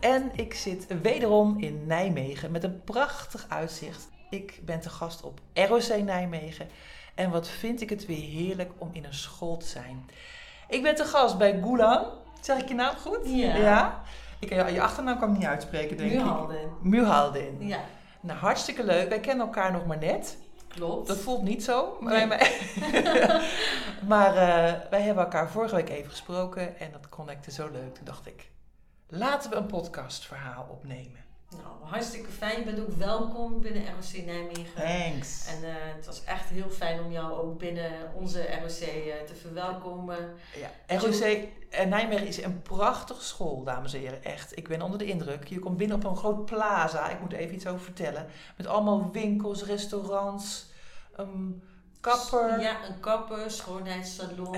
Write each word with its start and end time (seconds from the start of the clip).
En 0.00 0.30
ik 0.34 0.54
zit 0.54 0.86
wederom 1.02 1.58
in 1.58 1.86
Nijmegen 1.86 2.50
met 2.50 2.64
een 2.64 2.84
prachtig 2.84 3.46
uitzicht. 3.48 4.08
Ik 4.30 4.60
ben 4.64 4.80
te 4.80 4.90
gast 4.90 5.22
op 5.22 5.40
ROC 5.54 6.02
Nijmegen. 6.04 6.68
En 7.14 7.30
wat 7.30 7.48
vind 7.48 7.80
ik 7.80 7.90
het 7.90 8.06
weer 8.06 8.28
heerlijk 8.30 8.72
om 8.78 8.88
in 8.92 9.04
een 9.04 9.14
school 9.14 9.56
te 9.56 9.66
zijn. 9.66 10.10
Ik 10.68 10.82
ben 10.82 10.94
te 10.94 11.04
gast 11.04 11.38
bij 11.38 11.60
Gulan. 11.62 12.06
Zeg 12.40 12.58
ik 12.58 12.68
je 12.68 12.74
naam 12.74 12.96
goed? 12.96 13.18
Ja. 13.24 14.02
Ik, 14.38 14.50
ja, 14.50 14.66
je 14.66 14.82
achternaam 14.82 15.18
kan 15.18 15.30
ik 15.32 15.38
niet 15.38 15.46
uitspreken, 15.46 15.96
denk 15.96 16.12
Muhaldin. 16.12 16.56
ik. 16.56 16.68
Muhaldin. 16.82 17.56
Ja, 17.60 17.80
Nou, 18.20 18.38
hartstikke 18.38 18.84
leuk. 18.84 19.08
Wij 19.08 19.20
kennen 19.20 19.46
elkaar 19.46 19.72
nog 19.72 19.86
maar 19.86 19.98
net. 19.98 20.36
klopt. 20.68 21.08
Dat 21.08 21.18
voelt 21.18 21.42
niet 21.42 21.64
zo. 21.64 21.96
Nee. 22.00 22.26
Maar, 22.26 22.52
maar 24.06 24.36
eh, 24.48 24.72
wij 24.90 25.00
hebben 25.02 25.24
elkaar 25.24 25.50
vorige 25.50 25.74
week 25.74 25.88
even 25.88 26.10
gesproken 26.10 26.78
en 26.78 26.92
dat 26.92 27.08
connecte 27.08 27.50
zo 27.50 27.68
leuk. 27.72 27.94
Toen 27.94 28.04
dacht 28.04 28.26
ik, 28.26 28.50
laten 29.08 29.50
we 29.50 29.56
een 29.56 29.66
podcastverhaal 29.66 30.66
opnemen. 30.70 31.24
Nou, 31.50 31.90
hartstikke 31.90 32.30
fijn. 32.30 32.58
Je 32.58 32.64
bent 32.64 32.80
ook 32.80 32.96
welkom 32.96 33.60
binnen 33.60 33.82
ROC 33.82 34.24
Nijmegen. 34.24 34.74
Thanks. 34.74 35.46
En 35.46 35.68
eh, 35.68 35.74
het 35.96 36.06
was 36.06 36.24
echt 36.24 36.48
heel 36.48 36.70
fijn 36.70 37.00
om 37.00 37.12
jou 37.12 37.32
ook 37.32 37.58
binnen 37.58 37.92
onze 38.14 38.40
ROC 38.40 38.88
eh, 38.88 39.22
te 39.26 39.34
verwelkomen. 39.40 40.34
Ja, 40.86 40.96
ROC 40.96 41.48
en 41.70 41.88
Nijmegen 41.88 42.26
is 42.26 42.42
een 42.42 42.62
prachtige 42.62 43.24
school, 43.24 43.62
dames 43.64 43.94
en 43.94 44.00
heren. 44.00 44.24
Echt, 44.24 44.56
ik 44.56 44.68
ben 44.68 44.82
onder 44.82 44.98
de 44.98 45.04
indruk. 45.04 45.48
Je 45.48 45.58
komt 45.58 45.76
binnen 45.76 45.96
op 45.96 46.04
een 46.04 46.16
groot 46.16 46.44
plaza, 46.44 47.08
ik 47.08 47.20
moet 47.20 47.32
er 47.32 47.38
even 47.38 47.54
iets 47.54 47.66
over 47.66 47.84
vertellen. 47.84 48.26
Met 48.56 48.66
allemaal 48.66 49.10
winkels, 49.12 49.64
restaurants, 49.64 50.66
een 51.12 51.62
kapper. 52.10 52.60
Ja, 52.60 52.76
een 52.88 53.00
kapper, 53.00 53.50
schoonheidssalon, 53.50 54.56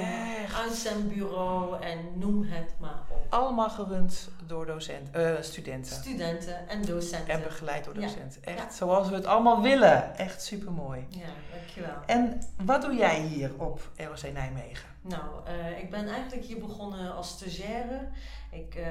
uitzendbureau 0.56 1.82
en 1.82 1.98
noem 2.14 2.42
het 2.42 2.72
maar 2.78 3.00
op. 3.08 3.27
Allemaal 3.28 3.70
gerund 3.70 4.28
door 4.46 4.66
docent, 4.66 5.10
eh, 5.10 5.30
studenten. 5.40 5.92
Studenten 5.92 6.68
en 6.68 6.84
docenten. 6.84 7.34
En 7.34 7.42
begeleid 7.42 7.84
door 7.84 7.94
Ja. 7.94 8.00
docenten. 8.00 8.44
Echt 8.44 8.58
Ja. 8.58 8.70
zoals 8.70 9.08
we 9.08 9.14
het 9.14 9.27
allemaal 9.27 9.62
willen. 9.62 10.16
Echt 10.18 10.42
super 10.42 10.72
mooi. 10.72 11.06
Ja, 11.08 11.27
dankjewel. 11.58 11.96
En 12.06 12.42
wat 12.64 12.82
doe 12.82 12.94
jij 12.94 13.20
hier 13.20 13.50
op 13.56 13.80
ROC 13.96 14.33
Nijmegen? 14.33 14.88
Nou, 15.00 15.22
eh, 15.44 15.78
ik 15.78 15.90
ben 15.90 16.08
eigenlijk 16.08 16.44
hier 16.44 16.58
begonnen 16.58 17.14
als 17.14 17.28
stagiaire. 17.28 18.08
Ik 18.50 18.74
eh, 18.74 18.86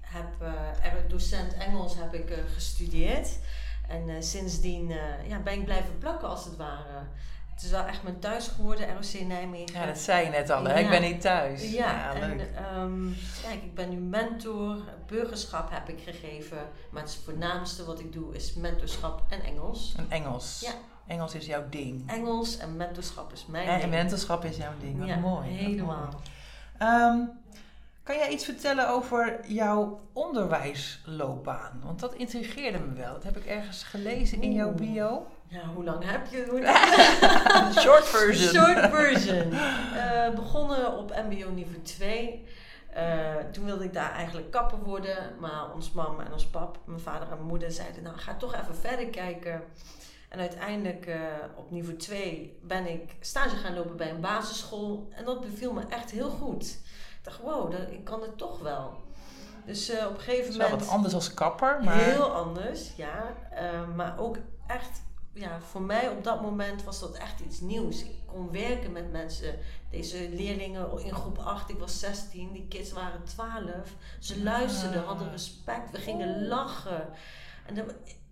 heb 0.00 0.26
docent 1.08 1.54
Engels 1.54 1.94
heb 1.96 2.14
ik 2.14 2.32
gestudeerd. 2.54 3.28
En 3.88 4.22
sindsdien 4.22 4.88
ja, 5.28 5.38
ben 5.44 5.52
ik 5.52 5.64
blijven 5.64 5.98
plakken 5.98 6.28
als 6.28 6.44
het 6.44 6.56
ware. 6.56 7.02
Het 7.54 7.62
is 7.62 7.70
wel 7.70 7.84
echt 7.84 8.02
mijn 8.02 8.18
thuis 8.18 8.48
geworden, 8.48 8.86
ROC 8.94 9.26
Nijmegen. 9.26 9.80
Ja, 9.80 9.86
dat 9.86 9.98
zei 9.98 10.24
je 10.24 10.30
net 10.30 10.50
al. 10.50 10.64
Hè? 10.64 10.78
Ik 10.78 10.84
Ja. 10.84 10.90
ben 10.90 11.02
niet 11.02 11.20
thuis. 11.20 11.72
Ja, 11.72 12.14
en 12.14 12.54
ehm, 12.56 13.08
kijk, 13.42 13.62
ik 13.62 13.74
ben 13.74 13.88
nu 13.90 13.96
mentor. 13.96 14.76
Burgerschap 15.06 15.70
heb 15.70 15.88
ik 15.88 16.00
gegeven. 16.04 16.58
Maar 16.90 17.02
het 17.02 17.18
voornaamste 17.24 17.84
wat 17.84 18.00
ik 18.00 18.12
doe 18.12 18.34
is 18.34 18.54
mentorschap 18.54 19.22
en 19.28 19.42
Engels. 19.42 19.94
En 19.96 20.06
Engels. 20.08 20.60
Ja. 20.60 20.72
Engels 21.06 21.34
is 21.34 21.46
jouw 21.46 21.62
ding. 21.70 22.10
Engels 22.10 22.56
en 22.58 22.76
mentorschap 22.76 23.32
is 23.32 23.46
mijn 23.46 23.68
En 23.68 23.78
ding. 23.78 23.90
mentorschap 23.90 24.44
is 24.44 24.56
jouw 24.56 24.72
ding. 24.80 24.98
Wat 24.98 25.08
ja, 25.08 25.16
mooi. 25.16 25.48
helemaal. 25.48 25.96
mooi. 25.96 26.14
Ehm, 26.78 27.18
kan 28.02 28.16
jij 28.16 28.28
iets 28.28 28.44
vertellen 28.44 28.88
over 28.88 29.40
jouw 29.46 30.00
onderwijsloopbaan? 30.12 31.80
Want 31.84 32.00
dat 32.00 32.14
intrigeerde 32.14 32.78
me 32.78 32.92
wel. 32.94 33.12
Dat 33.12 33.22
heb 33.24 33.36
ik 33.36 33.46
ergens 33.46 33.82
gelezen 33.82 34.42
in 34.42 34.52
jouw 34.52 34.72
bio. 34.72 35.26
Ja, 35.54 35.66
hoe 35.74 35.84
lang 35.84 36.10
heb 36.10 36.26
je? 36.26 36.46
Hoe 36.50 36.60
Short 37.82 38.06
version. 38.06 38.64
Short 38.64 38.94
version. 38.94 39.52
Eh, 39.52 40.34
begonnen 40.34 40.98
op 40.98 41.14
MBO 41.28 41.50
niveau 41.50 41.82
2. 41.82 42.44
Eh, 42.94 43.34
toen 43.52 43.64
wilde 43.64 43.84
ik 43.84 43.92
daar 43.92 44.12
eigenlijk 44.12 44.50
kapper 44.50 44.78
worden. 44.78 45.16
Maar 45.40 45.72
ons 45.74 45.92
mam 45.92 46.20
en 46.20 46.32
ons 46.32 46.46
pap, 46.46 46.78
mijn 46.84 47.00
vader 47.00 47.22
en 47.22 47.34
mijn 47.34 47.48
moeder 47.48 47.72
zeiden... 47.72 48.02
Nou, 48.02 48.16
ga 48.16 48.34
toch 48.34 48.54
even 48.54 48.74
verder 48.74 49.06
kijken. 49.06 49.62
En 50.28 50.38
uiteindelijk 50.38 51.06
eh, 51.06 51.20
op 51.56 51.70
niveau 51.70 51.96
2 51.96 52.58
ben 52.62 52.86
ik 52.86 53.16
stage 53.20 53.56
gaan 53.56 53.74
lopen 53.74 53.96
bij 53.96 54.10
een 54.10 54.20
basisschool. 54.20 55.08
En 55.10 55.24
dat 55.24 55.40
beviel 55.40 55.72
me 55.72 55.82
echt 55.88 56.10
heel 56.10 56.30
goed. 56.30 56.64
Ik 56.64 57.20
dacht, 57.22 57.40
wow, 57.40 57.70
dat, 57.70 57.90
ik 57.90 58.04
kan 58.04 58.22
het 58.22 58.38
toch 58.38 58.58
wel. 58.58 59.02
Dus 59.64 59.90
op 59.90 60.14
een 60.14 60.20
gegeven 60.20 60.48
is 60.48 60.56
wel 60.56 60.68
moment... 60.68 60.86
wat 60.86 60.94
anders 60.94 61.14
als 61.14 61.34
kapper. 61.34 61.80
Maar... 61.84 61.98
Heel 61.98 62.34
anders, 62.34 62.92
ja. 62.96 63.34
Maar 63.94 64.18
ook 64.18 64.36
echt, 64.66 65.02
ja, 65.34 65.60
voor 65.60 65.82
mij 65.82 66.08
op 66.08 66.24
dat 66.24 66.42
moment 66.42 66.84
was 66.84 67.00
dat 67.00 67.16
echt 67.16 67.40
iets 67.40 67.60
nieuws. 67.60 68.02
Ik 68.04 68.14
kon 68.26 68.50
werken 68.52 68.92
met 68.92 69.12
mensen. 69.12 69.58
Deze 69.90 70.28
leerlingen 70.30 71.04
in 71.04 71.14
groep 71.14 71.38
8, 71.38 71.70
ik 71.70 71.78
was 71.78 71.98
16, 72.00 72.52
die 72.52 72.66
kids 72.68 72.92
waren 72.92 73.24
12. 73.24 73.62
Ze 74.18 74.42
luisterden, 74.42 75.00
Ah. 75.00 75.06
hadden 75.06 75.30
respect, 75.30 75.90
we 75.90 75.98
gingen 75.98 76.46
lachen. 76.46 77.08
En 77.66 77.76
er, 77.76 77.84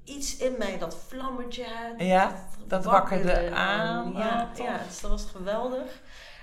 iets 0.05 0.37
in 0.37 0.55
mij, 0.59 0.79
dat 0.79 0.97
vlammetje, 0.97 1.65
hè, 1.67 2.05
Ja, 2.05 2.49
dat 2.67 2.85
wakkerde 2.85 3.51
aan. 3.51 4.13
Ja, 4.13 4.51
Ah, 4.53 4.57
ja, 4.59 4.79
dus 4.87 5.01
dat 5.01 5.11
was 5.11 5.25
geweldig. 5.25 6.01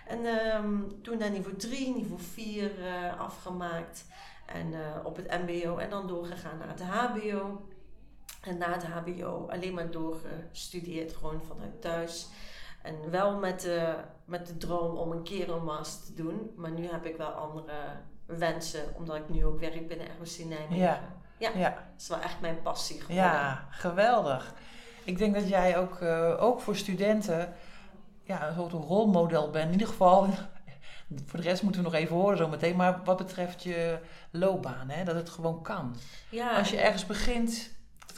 En 0.08 0.25
ehm, 0.25 0.80
toen 1.03 1.18
naar 1.18 1.30
niveau 1.31 1.56
3, 1.56 1.96
niveau 1.96 2.22
4 2.22 2.72
eh, 2.86 3.19
afgemaakt. 3.19 4.06
En 4.46 4.74
eh, 4.74 5.06
op 5.06 5.16
het 5.16 5.28
MBO 5.46 5.78
en 5.78 5.90
dan 5.90 6.08
doorgegaan 6.08 6.58
naar 6.58 6.68
het 6.68 6.81
HBO. 6.84 7.62
En 8.40 8.58
na 8.58 8.72
het 8.74 8.86
HBO 8.86 9.48
alleen 9.50 9.74
maar 9.74 9.92
doorgestudeerd, 9.92 11.16
gewoon 11.16 11.42
vanuit 11.48 11.82
thuis. 11.82 12.28
En 12.82 13.12
wel 13.12 13.38
met 13.38 13.62
de, 13.62 13.96
met 14.26 14.48
de 14.48 14.58
droom 14.58 14.96
om 14.96 15.12
een 15.12 15.24
keer 15.24 15.50
een 15.50 15.64
master 15.64 16.06
te 16.06 16.24
doen. 16.24 16.52
Maar 16.56 16.72
nu 16.72 16.88
heb 16.88 17.06
ik 17.06 17.18
wel 17.18 17.30
andere 17.30 17.74
wensen, 18.26 18.96
omdat 18.96 19.16
ik 19.16 19.30
nu 19.30 19.46
ook 19.46 19.60
werk 19.60 19.88
binnen 19.88 20.08
ROC 20.18 20.48
Nijmegen. 20.48 20.76
Ja. 20.76 21.02
Ja. 21.38 21.50
ja. 21.56 21.70
Dat 21.70 22.02
is 22.02 22.08
wel 22.08 22.20
echt 22.20 22.42
mijn 22.42 22.62
passie 22.62 23.00
geworden. 23.00 23.24
Ja, 23.24 23.68
geweldig. 23.70 24.54
Ik 25.04 25.18
denk 25.18 25.34
dat 25.34 25.50
jij 25.50 25.78
ook, 25.78 26.02
eh, 26.02 26.44
ook 26.44 26.60
voor 26.60 26.76
studenten 26.76 27.54
ja, 28.24 28.48
een 28.48 28.56
soort 28.56 28.72
rolmodel 28.72 29.50
bent. 29.50 29.66
In 29.66 29.72
ieder 29.72 29.88
geval, 29.88 30.28
voor 31.28 31.40
de 31.40 31.48
rest 31.48 31.64
moeten 31.64 31.84
we 31.84 31.90
nog 31.90 31.98
even 31.98 32.16
horen 32.16 32.38
zo 32.38 32.48
meteen. 32.48 32.76
Maar 32.76 33.02
wat 33.04 33.18
betreft 33.18 33.64
je 33.64 34.00
loopbaan, 34.32 34.90
hè, 34.90 35.04
dat 35.04 35.16
het 35.16 35.30
gewoon 35.30 35.62
kan. 35.62 35.96
Ja, 36.30 36.58
Als 36.58 36.70
je 36.70 36.78
ergens 36.78 37.06
begint, 37.06 37.72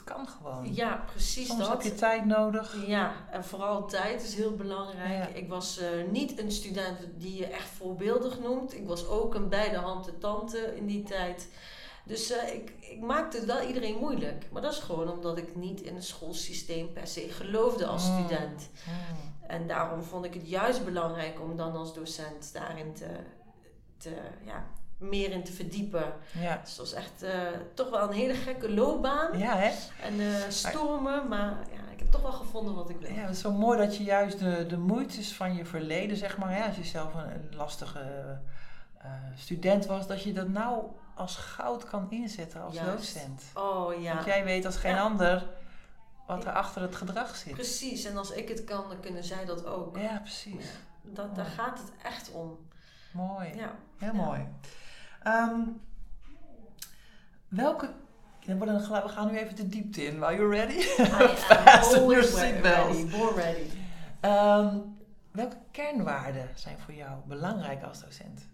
het 0.06 0.13
kan 0.16 0.28
gewoon. 0.28 0.73
ja 0.73 1.03
precies 1.12 1.47
Soms 1.47 1.59
dat. 1.59 1.69
heb 1.69 1.81
je 1.81 1.95
tijd 1.95 2.25
nodig. 2.25 2.88
Ja, 2.88 3.13
en 3.31 3.44
vooral 3.44 3.88
tijd 3.88 4.23
is 4.23 4.35
heel 4.35 4.56
belangrijk. 4.56 5.12
Ja. 5.12 5.28
Ik 5.28 5.50
was 5.50 5.78
eh, 5.78 5.88
niet 6.12 6.39
een 6.39 6.51
student 6.51 6.97
die 7.17 7.38
je 7.38 7.45
echt 7.47 7.67
voorbeeldig 7.69 8.39
noemt. 8.39 8.73
Ik 8.73 8.88
was 8.88 9.07
ook 9.07 9.35
een 9.35 9.50
beide 9.50 9.78
handen 9.78 10.17
tante 10.19 10.73
in 10.75 10.85
die 10.85 11.03
tijd. 11.03 11.47
Dus 12.06 12.31
eh, 12.31 12.53
ik, 12.53 12.73
ik 12.79 13.01
maakte 13.01 13.38
het 13.38 13.45
wel 13.45 13.62
iedereen 13.67 13.97
moeilijk. 14.00 14.45
Maar 14.51 14.62
dat 14.62 14.72
is 14.72 14.79
gewoon 14.79 15.09
omdat 15.09 15.38
ik 15.38 15.56
niet 15.56 15.81
in 15.81 15.95
het 15.95 16.06
schoolsysteem 16.06 16.94
per 16.94 17.07
se 17.07 17.22
geloofde 17.29 17.85
als 17.85 18.07
Mm. 18.09 18.19
student. 18.19 18.69
Hmm. 18.83 19.33
En 19.47 19.68
daarom 19.68 20.03
vond 20.03 20.25
ik 20.25 20.33
het 20.33 20.50
juist 20.50 20.85
belangrijk 20.85 21.41
om 21.41 21.56
dan 21.57 21.75
als 21.75 21.94
docent 21.94 22.53
daarin 22.53 22.94
te, 22.94 23.09
te, 23.97 24.13
ja, 24.45 24.66
meer 25.01 25.31
in 25.31 25.44
te 25.44 25.51
verdiepen. 25.51 26.13
Ja. 26.39 26.57
Dus 26.62 26.69
het 26.69 26.78
was 26.79 26.94
echt 26.94 27.23
eh, 27.23 27.39
toch 27.73 27.89
wel 27.89 28.07
een 28.07 28.13
hele 28.16 28.34
gekke 28.34 28.73
loopbaan. 28.73 29.38
ja, 29.38 29.56
hè? 29.57 29.72
En 30.03 30.19
eh, 30.19 30.50
stormen, 30.50 31.27
maar 31.27 31.50
ja, 31.71 31.92
ik 31.92 32.00
heb 32.00 32.12
toch 32.12 32.21
wel 32.21 32.31
gevonden 32.31 32.75
wat 32.75 32.89
ik 32.89 32.98
wil. 33.00 33.09
Ja, 33.13 33.21
het 33.21 33.36
is 33.36 33.39
zo 33.42 33.51
mooi 33.51 33.77
dat 33.77 33.98
je 33.98 34.03
juist 34.03 34.39
de, 34.39 34.65
de 34.68 34.77
moeites 34.77 35.33
van 35.33 35.56
je 35.56 35.65
verleden, 35.65 36.18
zeg 36.18 36.38
maar, 36.38 36.56
hè, 36.56 36.63
als 36.65 36.75
je 36.75 36.83
zelf 36.83 37.13
een, 37.13 37.31
een 37.31 37.56
lastige 37.56 38.39
eh, 38.98 39.12
student 39.36 39.86
was, 39.86 40.07
dat 40.07 40.24
je 40.24 40.33
dat 40.33 40.48
nou 40.48 40.83
als 41.15 41.36
goud 41.36 41.83
kan 41.83 42.07
inzetten 42.09 42.62
als 42.62 42.74
Juist. 42.74 42.92
docent. 43.15 43.44
Oh 43.54 44.01
ja. 44.01 44.13
Want 44.13 44.25
jij 44.25 44.44
weet 44.44 44.65
als 44.65 44.75
geen 44.75 44.95
Ja. 44.95 45.01
ander 45.01 45.45
wat 46.27 46.45
er 46.45 46.51
achter 46.51 46.81
het 46.81 46.95
gedrag 46.95 47.36
zit. 47.36 47.54
Precies, 47.54 48.06
en 48.06 48.18
als 48.18 48.31
ik 48.31 48.47
het 48.50 48.63
kan, 48.63 48.83
dan 48.89 49.00
kunnen 49.00 49.24
zij 49.24 49.45
dat 49.45 49.65
ook. 49.65 49.97
Ja, 49.97 50.18
precies. 50.18 50.65
Dat, 51.01 51.36
daar 51.36 51.45
gaat 51.45 51.77
het 51.80 51.92
echt 52.04 52.31
om. 52.31 52.57
Mooi. 53.13 53.56
Ja. 53.56 53.71
Heel 53.97 54.13
mooi. 54.13 54.47
Ehm, 55.23 55.59
welke... 57.47 57.94
we 59.03 59.09
gaan- 59.09 59.31
nu 59.31 59.38
even 59.38 59.56
de 59.56 59.68
diepte 59.68 60.03
in. 60.06 60.23
Are 60.23 60.35
you 60.35 60.50
ready? 60.56 60.79
Fasten 61.56 62.07
your 62.07 62.23
ready, 62.35 63.06
ready. 63.35 63.65
Ehm, 64.19 64.77
welke 65.31 65.57
kernwaarden 65.71 66.50
zijn 66.56 66.79
voor 66.79 66.94
jou 66.94 67.19
belangrijk 67.25 67.83
als 67.83 68.01
docent? 68.01 68.50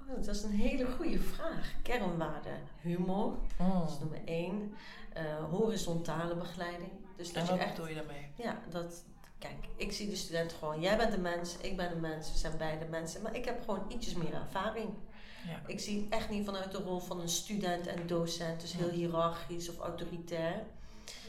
Oh, 0.00 0.24
dat 0.24 0.34
is 0.34 0.42
een 0.42 0.50
hele 0.50 0.86
goede 0.86 1.18
vraag. 1.18 1.72
Kernwaarde, 1.82 2.50
humor, 2.80 3.36
Mm. 3.58 3.72
dat 3.80 3.90
is 3.90 3.98
nummer 3.98 4.20
één. 4.24 4.74
Eh, 5.12 5.22
horizontale 5.50 6.34
begeleiding. 6.36 6.90
Dus 7.16 7.32
dat 7.32 7.48
En 7.48 7.54
je 7.54 7.60
echt 7.60 7.70
bedoel 7.74 7.88
je 7.88 7.94
daarmee? 7.94 8.30
Ja, 8.34 8.58
dat, 8.70 9.04
kijk, 9.38 9.66
ik 9.76 9.92
zie 9.92 10.08
de 10.08 10.16
student 10.16 10.52
gewoon, 10.52 10.80
jij 10.80 10.96
bent 10.96 11.12
een 11.12 11.20
mens, 11.20 11.56
ik 11.56 11.76
ben 11.76 11.92
een 11.92 12.00
mens, 12.00 12.32
we 12.32 12.38
zijn 12.38 12.56
beide 12.58 12.84
mensen, 12.84 13.22
maar 13.22 13.34
ik 13.34 13.44
heb 13.44 13.60
gewoon 13.60 13.84
ietsjes 13.88 14.14
meer 14.14 14.34
ervaring. 14.34 14.88
Ja. 15.46 15.60
Ik 15.66 15.80
zie 15.80 16.06
echt 16.10 16.30
niet 16.30 16.44
vanuit 16.44 16.72
de 16.72 16.78
rol 16.78 16.98
van 16.98 17.20
een 17.20 17.28
student 17.28 17.86
en 17.86 18.06
docent, 18.06 18.60
dus 18.60 18.72
heel 18.72 18.90
hiërarchisch 18.90 19.68
of 19.68 19.78
autoritair. 19.78 20.62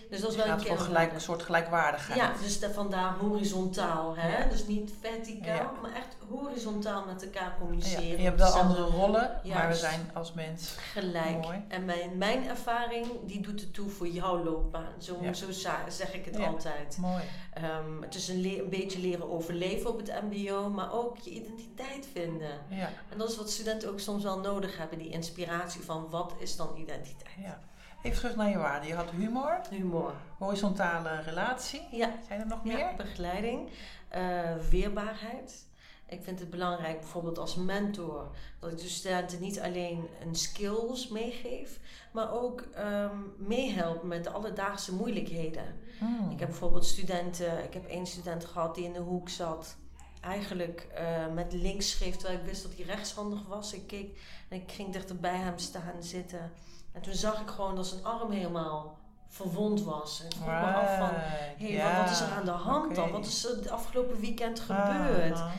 Dus 0.10 0.22
dat 0.22 0.30
is 0.32 0.36
wel 0.36 0.48
een 0.48 0.58
kernwaarde. 0.58 0.84
gelijk, 0.84 1.14
een 1.14 1.22
soort 1.22 1.44
gelijkwaardigheid. 1.44 2.20
Ja, 2.20 2.32
dus 2.44 2.60
da- 2.60 2.70
vandaar 2.72 3.14
horizontaal, 3.20 4.16
hè? 4.18 4.38
Ja. 4.38 4.50
Dus 4.50 4.68
niet 4.68 4.92
verticaal, 5.02 5.56
Ja. 5.56 5.72
maar 5.82 5.94
echt 5.94 6.16
horizontaal 6.30 7.06
met 7.06 7.24
elkaar 7.24 7.44
Ja, 7.50 7.56
communiceren. 7.60 8.04
Je 8.18 8.24
hebt 8.24 8.40
wel 8.40 8.52
andere 8.52 8.82
rollen, 8.84 9.42
maar 9.46 9.68
we 9.68 9.74
zijn 9.76 10.10
als 10.14 10.34
mens. 10.34 10.76
Gelijk. 10.92 11.42
Mooi. 11.42 11.64
En 11.68 11.86
mijn, 11.86 12.18
mijn 12.18 12.48
ervaring, 12.48 13.08
die 13.26 13.42
doet 13.42 13.62
het 13.62 13.74
toe 13.74 13.90
voor 13.90 14.08
jouw 14.08 14.44
loopbaan. 14.44 14.94
Zo, 14.98 15.18
zo 15.34 15.46
zeg 15.88 16.14
ik 16.14 16.26
het 16.26 16.40
altijd. 16.40 16.98
Mooi. 16.98 17.24
Ehm, 17.54 18.02
het 18.02 18.16
is 18.16 18.28
een, 18.28 18.46
een 18.46 18.70
beetje 18.70 19.00
leren 19.00 19.32
overleven 19.32 19.90
op 19.90 19.98
het 19.98 20.14
MBO, 20.32 20.70
maar 20.70 20.94
ook 20.94 21.18
je 21.18 21.30
identiteit 21.32 22.08
vinden. 22.12 22.52
Ja, 22.70 22.90
En 23.10 23.18
dat 23.18 23.30
is 23.30 23.38
wat 23.38 23.50
studenten 23.52 23.90
ook 23.90 24.00
soms 24.00 24.24
wel 24.24 24.40
nodig 24.40 24.78
hebben: 24.78 24.98
die 24.98 25.10
inspiratie 25.10 25.82
van 25.82 26.08
wat 26.10 26.34
is 26.40 26.56
dan 26.56 26.70
identiteit? 26.78 27.34
ja. 27.38 27.60
Even 28.08 28.20
terug 28.20 28.36
naar 28.36 28.50
je 28.50 28.58
waarden. 28.58 28.88
Je 28.88 28.96
had 28.96 29.10
humor, 29.12 29.60
Humor. 29.70 30.14
horizontale 30.38 31.22
relatie. 31.22 31.82
Ja, 31.92 32.12
Zijn 32.28 32.40
er 32.40 32.48
nog 32.48 32.60
ja 32.64 32.74
meer? 32.76 32.94
begeleiding. 32.98 33.70
Eh, 34.08 34.56
weerbaarheid. 34.70 35.66
Ik 36.10 36.24
vind 36.24 36.40
het 36.40 36.50
belangrijk, 36.50 37.00
bijvoorbeeld 37.00 37.38
als 37.38 37.56
mentor, 37.56 38.32
dat 38.60 38.72
ik 38.72 38.78
de 38.78 38.88
studenten 38.90 39.42
niet 39.42 39.60
alleen 39.60 40.08
een 40.22 40.36
skills 40.36 41.08
meegeef, 41.08 41.80
maar 42.12 42.32
ook 42.32 42.62
ehm, 42.62 43.18
meehelp 43.38 44.04
met 44.04 44.24
de 44.24 44.30
alledaagse 44.30 44.94
moeilijkheden. 44.94 45.80
Mm. 46.00 46.30
Ik 46.32 46.40
heb 46.40 46.50
bijvoorbeeld 46.50 46.86
studenten, 46.86 47.64
ik 47.64 47.74
heb 47.74 47.86
één 47.86 48.06
student 48.08 48.46
gehad 48.46 48.76
die 48.76 48.86
in 48.86 48.94
de 48.94 49.00
hoek 49.00 49.30
zat. 49.30 49.76
Eigenlijk 50.22 50.88
eh, 50.96 51.34
met 51.34 51.54
links 51.54 51.90
schreef 51.92 52.16
terwijl 52.16 52.40
ik 52.40 52.46
wist 52.46 52.64
dat 52.64 52.76
hij 52.76 52.86
rechtshandig 52.86 53.46
was. 53.48 53.74
Ik 53.74 53.88
keek 53.88 54.20
en 54.50 54.62
ik 54.62 54.72
ging 54.72 54.94
dichter 54.94 55.16
bij 55.16 55.38
hem 55.38 55.58
staan 55.58 56.04
zitten. 56.04 56.52
En 56.98 57.04
toen 57.04 57.14
zag 57.14 57.42
ik 57.42 57.48
gewoon 57.50 57.76
dat 57.76 57.88
zijn 57.88 58.04
arm 58.06 58.32
helemaal 58.32 58.98
verwond 59.28 59.84
was. 59.84 60.20
En 60.20 60.26
ik 60.26 60.34
vroeg 60.36 60.46
me 60.48 60.74
af 60.74 60.98
van, 60.98 61.10
hé, 61.58 61.84
wat, 61.84 62.02
wat 62.04 62.12
is 62.12 62.20
er 62.22 62.32
aan 62.32 62.46
de 62.46 62.52
hand 62.52 62.96
dan? 62.96 63.12
Wat 63.12 63.26
is 63.26 63.46
er 63.46 63.56
het 63.56 63.70
afgelopen 63.70 64.20
weekend 64.20 64.64
Ah, 64.70 64.96
gebeurd? 64.96 65.34
ah. 65.38 65.52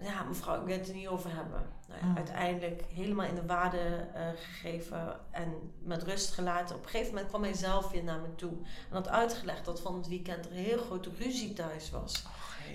Ja, 0.00 0.22
mevrouw, 0.22 0.60
ik 0.60 0.66
wil 0.66 0.76
het 0.78 0.88
er 0.88 0.94
niet 0.94 1.08
over 1.08 1.30
hebben. 1.34 1.62
Nou 1.88 2.00
ja, 2.00 2.06
Mm. 2.06 2.16
Uiteindelijk 2.16 2.82
helemaal 2.94 3.26
in 3.26 3.34
de 3.34 3.46
waarde 3.46 3.78
eh, 4.14 4.22
gegeven 4.36 5.16
en 5.30 5.54
met 5.82 6.02
rust 6.02 6.32
gelaten. 6.34 6.76
Op 6.76 6.82
een 6.82 6.88
gegeven 6.88 7.12
moment 7.12 7.28
kwam 7.30 7.42
hij 7.42 7.54
zelf 7.54 7.90
weer 7.90 8.04
naar 8.04 8.18
me 8.20 8.34
toe. 8.34 8.50
En 8.88 8.94
had 8.94 9.08
uitgelegd 9.08 9.64
dat 9.64 9.80
van 9.80 9.94
het 9.96 10.08
weekend 10.08 10.44
er 10.44 10.50
een 10.50 10.56
heel 10.56 10.78
grote 10.78 11.10
ruzie 11.18 11.52
thuis 11.52 11.90
was. 11.90 12.22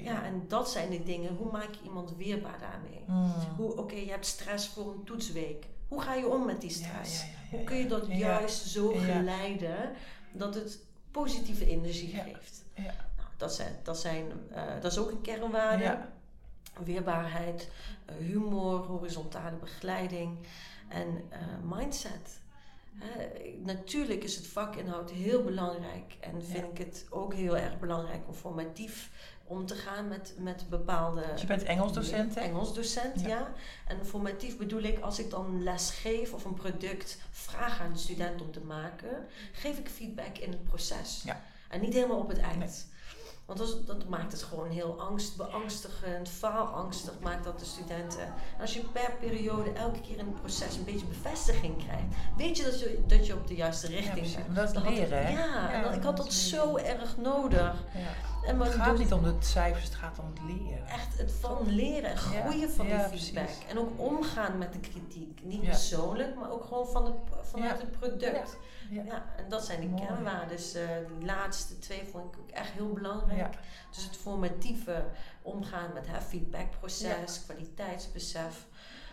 Ja, 0.03 0.23
en 0.23 0.45
dat 0.47 0.69
zijn 0.71 0.89
de 0.89 1.03
dingen. 1.03 1.35
Hoe 1.35 1.51
maak 1.51 1.69
je 1.71 1.83
iemand 1.83 2.15
weerbaar 2.17 2.59
daarmee? 2.59 3.03
Mm. 3.07 3.33
Hoe, 3.57 3.77
oké, 3.77 3.95
je 3.95 4.09
hebt 4.09 4.25
stress 4.25 4.67
voor 4.67 4.91
een 4.91 5.03
toetsweek. 5.03 5.65
Hoe 5.87 6.01
ga 6.01 6.13
je 6.13 6.27
om 6.27 6.45
met 6.45 6.61
die 6.61 6.69
stress? 6.69 7.25
Hoe 7.49 7.63
kun 7.63 7.77
je 7.77 7.87
dat 7.87 8.07
juist 8.07 8.67
zo 8.67 8.93
geleiden 8.93 9.91
dat 10.31 10.55
het 10.55 10.79
positieve 11.11 11.65
energie 11.65 12.09
geeft? 12.09 12.63
Ja. 12.73 12.83
Nou, 13.17 13.29
dat, 13.37 13.53
zijn, 13.53 13.75
dat, 13.83 13.99
zijn, 13.99 14.31
eh, 14.51 14.63
dat 14.81 14.91
is 14.91 14.97
ook 14.97 15.11
een 15.11 15.21
kernwaarde. 15.21 15.83
Ja. 15.83 16.09
Weerbaarheid, 16.83 17.69
eh, 18.05 18.15
humor, 18.15 18.79
horizontale 18.79 19.55
begeleiding 19.55 20.37
en 20.87 21.21
eh, 21.29 21.39
mindset. 21.63 22.39
Natuurlijk 23.63 24.23
is 24.23 24.35
het 24.35 24.47
vakinhoud 24.47 25.11
heel 25.11 25.43
belangrijk 25.43 26.17
en 26.19 26.43
vind 26.45 26.63
ik 26.63 26.77
het 26.77 27.05
ook 27.09 27.33
heel 27.33 27.57
erg 27.57 27.79
belangrijk 27.79 28.27
om 28.27 28.33
formatief 28.33 29.11
om 29.47 29.65
te 29.65 29.75
gaan 29.75 30.07
met, 30.07 30.33
met 30.37 30.65
bepaalde. 30.69 31.21
Dus 31.31 31.41
je 31.41 31.47
bent 31.47 31.63
Engels 31.63 31.93
docent, 31.93 32.35
hè? 32.35 32.41
Engels 32.41 32.73
docent, 32.73 33.21
Ja. 33.21 33.27
ja. 33.27 33.51
En 33.87 34.05
formatief 34.05 34.57
bedoel 34.57 34.81
ik 34.81 34.99
als 34.99 35.19
ik 35.19 35.29
dan 35.29 35.63
les 35.63 35.89
geef 35.91 36.33
of 36.33 36.45
een 36.45 36.53
product 36.53 37.17
vraag 37.31 37.81
aan 37.81 37.93
de 37.93 37.99
student 37.99 38.41
om 38.41 38.51
te 38.51 38.61
maken, 38.61 39.27
geef 39.51 39.77
ik 39.77 39.89
feedback 39.89 40.37
in 40.37 40.49
het 40.51 40.63
proces. 40.63 41.21
Ja. 41.25 41.41
En 41.69 41.81
niet 41.81 41.93
helemaal 41.93 42.19
op 42.19 42.27
het 42.29 42.39
eind. 42.39 42.57
Nee. 42.59 42.69
Want 43.45 43.59
dat, 43.59 43.87
dat 43.87 44.07
maakt 44.09 44.31
het 44.31 44.43
gewoon 44.43 44.69
heel 44.69 44.99
angst, 45.01 45.37
beangstigend, 45.37 46.29
faalangstig 46.29 47.13
maakt 47.21 47.43
dat 47.43 47.59
de 47.59 47.65
studenten. 47.65 48.21
En 48.25 48.61
als 48.61 48.73
je 48.73 48.79
per 48.91 49.11
periode 49.19 49.71
elke 49.71 50.01
keer 50.01 50.17
in 50.17 50.25
het 50.25 50.35
proces 50.41 50.75
een 50.77 50.83
beetje 50.83 51.05
bevestiging 51.05 51.77
krijgt, 51.85 52.03
weet 52.37 52.57
je 52.57 52.63
dat 52.63 52.79
je, 52.79 53.03
dat 53.07 53.25
je 53.25 53.33
op 53.33 53.47
de 53.47 53.55
juiste 53.55 53.87
richting 53.87 54.33
bent. 54.33 54.47
Maar 54.47 54.55
dat 54.55 54.67
is 54.67 54.73
Dat 54.73 54.83
leren, 54.83 55.25
hè? 55.25 55.31
Ja, 55.31 55.81
dat- 55.81 55.95
ik 55.95 56.03
had 56.03 56.17
dat 56.17 56.33
zo 56.33 56.77
erg 56.77 57.17
nodig. 57.17 57.83
Ja. 57.93 58.13
En 58.47 58.59
Het 58.59 58.73
gaat 58.73 58.97
niet 58.97 59.13
om 59.13 59.23
de 59.23 59.35
cijfers, 59.39 59.83
het 59.83 59.95
gaat 59.95 60.19
om 60.19 60.25
het 60.33 60.41
leren. 60.57 60.87
echt 60.87 61.17
het 61.17 61.31
van 61.31 61.69
leren 61.75 62.09
en 62.09 62.17
groeien 62.17 62.69
van 62.71 62.87
ja, 62.87 63.07
die 63.09 63.19
feedback. 63.19 63.43
precies. 63.45 63.65
En 63.69 63.79
ook 63.79 63.99
omgaan 63.99 64.57
met 64.57 64.73
de 64.73 64.79
kritiek. 64.79 65.39
Niet 65.43 65.61
Ja. 65.63 65.69
persoonlijk, 65.69 66.35
maar 66.35 66.51
ook 66.51 66.63
gewoon 66.63 66.87
van 66.87 67.15
vanuit 67.41 67.81
het 67.81 67.91
product. 67.99 68.57
Ja. 68.89 69.25
En 69.37 69.49
dat 69.49 69.65
zijn 69.65 69.81
de 69.81 69.87
Mooi. 69.87 70.05
kernwaarden. 70.05 70.47
Dus 70.57 70.73
eh, 70.73 70.83
die 71.17 71.25
laatste 71.25 71.79
twee 71.79 72.03
vond 72.11 72.33
ik 72.33 72.39
ook 72.39 72.49
echt 72.49 72.71
heel 72.71 72.93
belangrijk. 72.93 73.53
Dus 73.95 74.03
het 74.03 74.17
formatieve 74.17 75.03
omgaan 75.41 75.93
met 75.93 76.07
het 76.07 76.23
feedbackproces, 76.23 77.41
kwaliteitsbesef. 77.45 78.65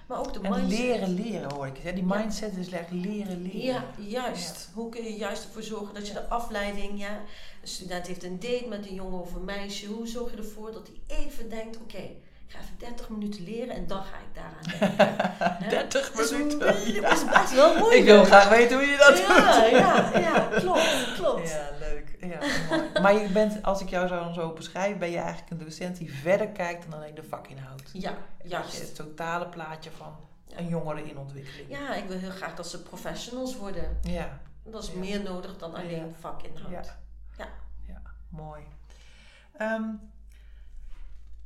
Maar 0.09 0.19
ook 0.19 0.33
de 0.33 0.41
En 0.43 0.51
mindset. 0.51 0.79
leren 0.79 1.15
leren 1.15 1.53
hoor 1.53 1.67
ik. 1.67 1.77
Hè? 1.83 1.93
Die 1.93 2.07
Ja. 2.07 2.19
mindset 2.19 2.57
is 2.57 2.69
echt 2.69 2.91
leren 2.91 3.43
leren. 3.43 3.61
Ja, 3.61 3.85
juist. 3.99 4.69
Hoe 4.75 4.89
kun 4.89 5.05
je 5.05 5.17
juist 5.17 5.45
ervoor 5.45 5.63
zorgen 5.63 5.95
dat 5.95 6.07
je 6.07 6.13
de 6.13 6.29
afleiding, 6.29 6.99
ja, 7.01 7.17
een 7.63 7.69
student 7.69 8.07
heeft 8.07 8.23
een 8.25 8.41
date 8.41 8.67
met 8.69 8.87
een 8.89 8.95
jongen 8.95 9.21
of 9.21 9.35
een 9.35 9.45
meisje. 9.45 9.87
Hoe 9.87 10.07
zorg 10.09 10.31
je 10.31 10.37
ervoor 10.37 10.73
dat 10.73 10.89
hij 11.07 11.19
even 11.19 11.51
denkt, 11.51 11.77
oké, 11.77 12.03
ik 12.47 12.53
ga 12.55 12.59
even 12.61 12.79
30 12.79 13.09
minuten 13.09 13.45
leren 13.45 13.75
en 13.75 13.87
dan 13.87 14.03
ga 14.03 14.17
ik 14.17 14.35
daaraan 14.35 14.63
denken. 14.97 15.07
Hè? 15.65 15.69
30 15.69 16.13
Dat 16.13 16.25
is, 16.25 16.31
minuten. 16.31 16.93
Ja. 16.93 17.01
dat 17.01 17.13
is 17.13 17.25
best 17.25 17.55
wel 17.55 17.69
moeilijk. 17.79 18.01
Ik 18.01 18.05
wil 18.05 18.25
graag 18.25 18.49
weten 18.49 18.77
hoe 18.79 18.87
je 18.87 18.97
dat 18.97 19.19
ja, 19.19 19.61
doet. 19.63 19.71
ja, 19.71 20.19
ja, 20.19 20.49
klopt, 20.59 21.13
klopt. 21.15 21.49
Ja, 21.51 21.69
leuk. 21.79 22.17
Ja, 22.21 22.39
mooi. 22.71 23.01
Maar 23.03 23.15
je 23.15 23.29
bent, 23.29 23.63
als 23.63 23.81
ik 23.81 23.89
jou 23.89 24.07
zo, 24.07 24.33
zo 24.35 24.53
beschrijf, 24.53 24.99
ben 24.99 25.11
je 25.11 25.19
eigenlijk 25.19 25.51
een 25.51 25.59
docent 25.59 25.97
die 25.97 26.15
verder 26.15 26.49
kijkt 26.49 26.91
dan 26.91 26.99
alleen 27.01 27.15
de 27.15 27.23
vakinhoud. 27.23 27.83
Ja, 27.93 28.15
juist. 28.45 28.81
Het 28.81 28.95
totale 28.95 29.47
plaatje 29.49 29.91
van 29.97 30.17
een 30.57 30.69
jongere 30.69 31.05
in 31.05 31.19
ontwikkeling. 31.19 31.69
Ja, 31.71 31.95
ik 31.95 32.05
wil 32.05 32.19
heel 32.19 32.31
graag 32.31 32.55
dat 32.55 32.69
ze 32.69 32.83
professionals 32.83 33.57
worden. 33.57 33.99
Ja, 34.03 34.39
Dat 34.65 34.83
is 34.83 34.89
Ja. 34.93 34.99
meer 34.99 35.23
nodig 35.23 35.57
dan 35.59 35.75
alleen 35.75 36.15
vakinhoud. 36.21 36.71
Ja. 36.71 36.83
Ja. 37.39 37.49
ja 37.87 38.01
mooi. 38.29 38.63
Ehm, 39.57 39.83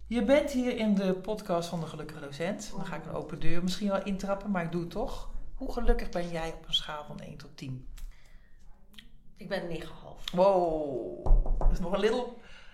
je 0.08 0.24
bent 0.24 0.50
hier 0.50 0.76
in 0.76 0.94
de 0.94 1.14
podcast 1.14 1.68
van 1.68 1.80
de 1.80 1.86
Gelukkige 1.86 2.20
Docent. 2.20 2.70
Dan 2.76 2.86
ga 2.86 2.96
ik 2.96 3.04
een 3.04 3.12
open 3.14 3.40
deur 3.40 3.62
misschien 3.62 3.88
wel 3.88 4.02
intrappen, 4.04 4.50
maar 4.50 4.64
ik 4.64 4.72
doe 4.72 4.80
het 4.80 4.90
toch. 4.90 5.30
Hoe 5.54 5.72
gelukkig 5.72 6.08
ben 6.08 6.28
jij 6.30 6.48
op 6.52 6.66
een 6.66 6.74
schaal 6.74 7.04
van 7.04 7.20
1 7.20 7.36
tot 7.36 7.56
10? 7.56 7.88
Ik 9.36 9.48
ben 9.48 9.62
9,5. 9.82 9.86
Wow, 10.32 11.24
dat 11.58 11.70
is 11.72 11.78
nog 11.78 11.92
een 11.92 12.00
little 12.00 12.26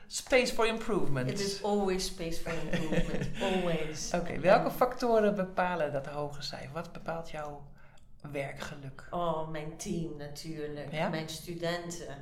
space 0.06 0.54
for 0.54 0.66
improvement. 0.66 1.30
It 1.30 1.40
is 1.40 1.62
always 1.62 2.06
space 2.06 2.40
for 2.40 2.52
improvement. 2.52 3.28
always. 3.54 4.12
Oké, 4.14 4.38
welke 4.40 4.70
factoren 4.70 5.34
bepalen 5.34 5.92
dat 5.92 6.06
hoge 6.06 6.42
cijfer? 6.42 6.72
Wat 6.72 6.92
bepaalt 6.92 7.30
jouw 7.30 7.66
werkgeluk? 8.32 9.06
Oh, 9.10 9.48
mijn 9.50 9.76
team 9.76 10.16
natuurlijk. 10.16 10.92
Ja? 10.92 11.08
Mijn 11.08 11.28
studenten. 11.28 12.16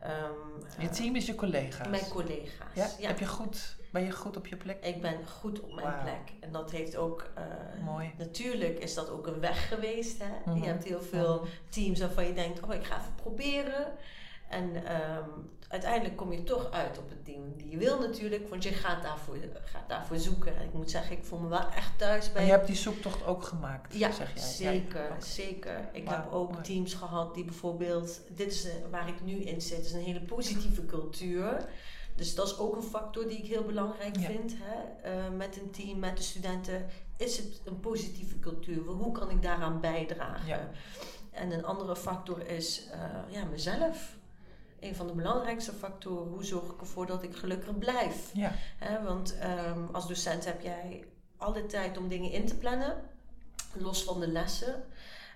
ehm, 0.00 0.32
Je 0.78 0.86
eh, 0.88 0.92
team 0.92 1.16
is 1.16 1.26
je 1.26 1.34
collega's. 1.34 1.88
Mijn 1.88 2.08
collega's. 2.08 2.74
ja? 2.74 2.88
Ja. 2.98 3.06
Heb 3.06 3.18
je 3.18 3.26
goed, 3.26 3.76
ben 3.96 4.04
je 4.04 4.10
goed 4.12 4.36
op 4.36 4.46
je 4.46 4.56
plek? 4.56 4.84
Ik 4.84 5.00
ben 5.02 5.26
goed 5.26 5.60
op 5.60 5.74
mijn 5.74 5.98
plek. 6.02 6.32
En 6.40 6.52
dat 6.52 6.70
heeft 6.70 6.96
ook... 6.96 7.30
eh, 7.34 7.84
Mooi. 7.84 8.12
Natuurlijk 8.18 8.78
is 8.78 8.94
dat 8.94 9.10
ook 9.10 9.26
een 9.26 9.40
weg 9.40 9.68
geweest. 9.68 10.18
Hè? 10.22 10.50
Mhm. 10.50 10.60
Je 10.62 10.66
hebt 10.66 10.84
heel 10.84 11.00
veel 11.02 11.46
teams 11.68 12.00
waarvan 12.00 12.26
je 12.26 12.32
denkt... 12.32 12.60
Oh, 12.62 12.74
ik 12.74 12.84
ga 12.84 12.96
even 13.00 13.14
proberen. 13.14 13.86
En 14.48 14.84
ehm, 14.86 15.28
uiteindelijk 15.68 16.16
kom 16.16 16.32
je 16.32 16.42
toch 16.44 16.70
uit 16.70 16.98
op 16.98 17.08
het 17.08 17.24
team 17.24 17.56
die 17.56 17.70
je 17.70 17.76
wil 17.76 17.98
natuurlijk. 18.00 18.48
Want 18.48 18.62
je 18.62 18.70
gaat 18.72 19.02
daarvoor, 19.02 19.36
gaat 19.64 19.88
daarvoor 19.88 20.16
zoeken. 20.18 20.56
En 20.56 20.64
ik 20.64 20.72
moet 20.72 20.90
zeggen, 20.90 21.16
ik 21.16 21.24
voel 21.24 21.38
me 21.38 21.48
wel 21.48 21.70
echt 21.70 21.98
thuis 21.98 22.32
bij... 22.32 22.40
En 22.40 22.46
je 22.46 22.52
hebt 22.52 22.66
die 22.66 22.76
zoektocht 22.76 23.26
ook 23.26 23.42
gemaakt, 23.44 23.94
Ja, 23.94 24.10
zeg 24.12 24.34
jij? 24.34 24.42
zeker, 24.42 25.02
Ja, 25.08 25.20
zeker. 25.20 25.88
Ik 25.92 26.08
heb 26.08 26.32
ook 26.32 26.50
mooi. 26.50 26.62
teams 26.62 26.94
gehad 26.94 27.34
die 27.34 27.44
bijvoorbeeld, 27.44 28.20
dit 28.28 28.52
is 28.52 28.64
eh, 28.64 28.72
waar 28.90 29.08
ik 29.08 29.22
nu 29.24 29.32
in 29.42 29.60
zit, 29.60 29.84
is 29.84 29.92
een 29.92 30.00
hele 30.00 30.22
positieve 30.22 30.86
cultuur. 30.86 31.68
Dus 32.16 32.34
dat 32.34 32.46
is 32.46 32.58
ook 32.58 32.76
een 32.76 32.82
factor 32.82 33.28
die 33.28 33.38
ik 33.38 33.46
heel 33.46 33.64
belangrijk 33.64 34.16
Ja. 34.16 34.26
vind. 34.26 34.54
Hè? 34.58 35.10
Eh, 35.10 35.30
met 35.36 35.56
een 35.60 35.70
team, 35.70 35.98
met 35.98 36.16
de 36.16 36.22
studenten, 36.22 36.86
is 37.16 37.36
het 37.36 37.60
een 37.64 37.80
positieve 37.80 38.38
cultuur? 38.38 38.82
Hoe 38.84 39.12
kan 39.12 39.30
ik 39.30 39.42
daaraan 39.42 39.80
bijdragen? 39.80 40.46
Ja. 40.46 40.70
En 41.30 41.50
een 41.52 41.64
andere 41.64 41.96
factor 41.96 42.46
is 42.46 42.86
eh, 42.92 43.00
ja, 43.28 43.44
mezelf. 43.44 44.16
Een 44.80 44.94
van 44.94 45.06
de 45.06 45.12
belangrijkste 45.12 45.72
factoren, 45.72 46.28
hoe 46.32 46.44
zorg 46.44 46.70
ik 46.70 46.80
ervoor 46.80 47.06
dat 47.06 47.22
ik 47.22 47.36
gelukkig 47.36 47.78
blijf? 47.78 48.30
Ja, 48.34 48.52
Hè, 48.78 49.02
want 49.02 49.38
ehm, 49.38 49.84
als 49.92 50.08
docent 50.08 50.44
heb 50.44 50.60
jij 50.60 51.04
alle 51.36 51.66
tijd 51.66 51.98
om 51.98 52.08
dingen 52.08 52.30
in 52.30 52.46
te 52.46 52.54
plannen. 52.56 53.02
los 53.78 54.04
van 54.04 54.20
de 54.20 54.28
lessen. 54.28 54.84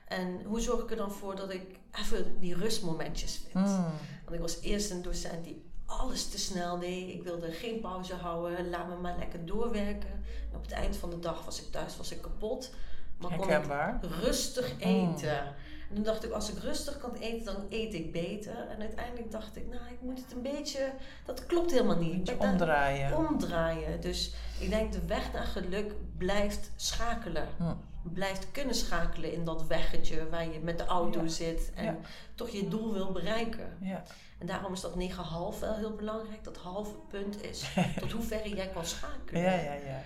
En 0.09 0.43
hoe 0.45 0.61
zorg 0.61 0.81
ik 0.83 0.91
er 0.91 0.97
dan 0.97 1.11
voor 1.13 1.37
dat 1.37 1.51
ik 1.51 1.63
even 1.93 2.41
die 2.41 2.55
rustmomentjes 2.55 3.37
vind? 3.51 3.67
Mm. 3.67 3.85
Want 4.25 4.33
ik 4.33 4.41
was 4.41 4.61
eerst 4.61 4.91
een 4.91 5.03
docent 5.03 5.45
die 5.45 5.70
alles 5.91 6.29
te 6.29 6.39
snel 6.39 6.79
deed. 6.79 7.15
Ik 7.15 7.23
wilde 7.23 7.53
geen 7.53 7.81
pauze 7.81 8.15
houden. 8.15 8.71
Laat 8.71 8.89
me 8.89 8.97
maar 8.97 9.19
lekker 9.19 9.47
doorwerken. 9.47 10.25
En 10.51 10.57
op 10.57 10.63
het 10.63 10.73
eind 10.73 10.97
van 10.97 11.11
de 11.11 11.19
dag 11.19 11.45
was 11.45 11.63
ik 11.63 11.71
thuis, 11.71 11.97
was 11.97 12.13
ik 12.13 12.23
kapot. 12.23 12.71
Maar 13.19 13.37
kon 13.37 13.51
ik 13.51 14.13
rustig 14.23 14.73
eten. 14.79 15.55
En 15.91 15.97
toen 15.97 16.05
dacht 16.05 16.25
ik, 16.25 16.33
als 16.33 16.51
ik 16.51 16.59
rustig 16.59 16.99
kan 16.99 17.15
eten, 17.15 17.45
dan 17.55 17.67
eet 17.71 17.95
ik 17.95 18.13
beter. 18.13 18.69
En 18.69 18.81
uiteindelijk 18.81 19.31
dacht 19.31 19.57
ik, 19.57 19.67
nou, 19.69 19.83
ik 19.91 20.01
moet 20.01 20.19
het 20.19 20.33
een 20.33 20.43
beetje... 20.43 20.93
Dat 21.25 21.47
klopt 21.47 21.71
helemaal 21.71 21.97
niet. 21.97 22.35
Omdraaien. 22.39 23.17
omdraaien. 23.17 24.01
Dus 24.01 24.33
ik 24.61 24.71
denk 24.71 24.93
de 24.93 25.05
weg 25.07 25.33
naar 25.33 25.47
geluk 25.47 25.93
blijft 26.19 26.71
schakelen. 26.77 27.49
Hm. 27.57 27.75
Blijft 28.03 28.51
kunnen 28.53 28.75
schakelen 28.75 29.33
in 29.33 29.45
dat 29.45 29.67
weggetje 29.67 30.29
waar 30.29 30.53
je 30.53 30.59
met 30.63 30.79
de 30.79 30.85
auto 30.85 31.23
Ja. 31.23 31.29
zit 31.29 31.73
en 31.75 31.85
Ja. 31.85 31.97
toch 32.35 32.49
je 32.49 32.69
doel 32.69 32.93
wil 32.93 33.13
bereiken. 33.13 33.77
Ja. 33.81 34.03
En 34.39 34.47
daarom 34.47 34.73
is 34.73 34.81
dat 34.81 34.95
9,5 34.97 35.59
wel 35.61 35.75
heel 35.77 35.95
belangrijk. 35.95 36.45
Dat 36.45 36.57
halve 36.57 36.95
punt 37.09 37.43
is 37.43 37.65
tot 38.01 38.13
hoe 38.13 38.23
ver 38.23 38.49
jij 38.49 38.69
kan 38.69 38.85
schakelen. 38.87 39.43
Ja, 39.43 39.53
ja, 39.55 39.73
ja. 39.75 40.03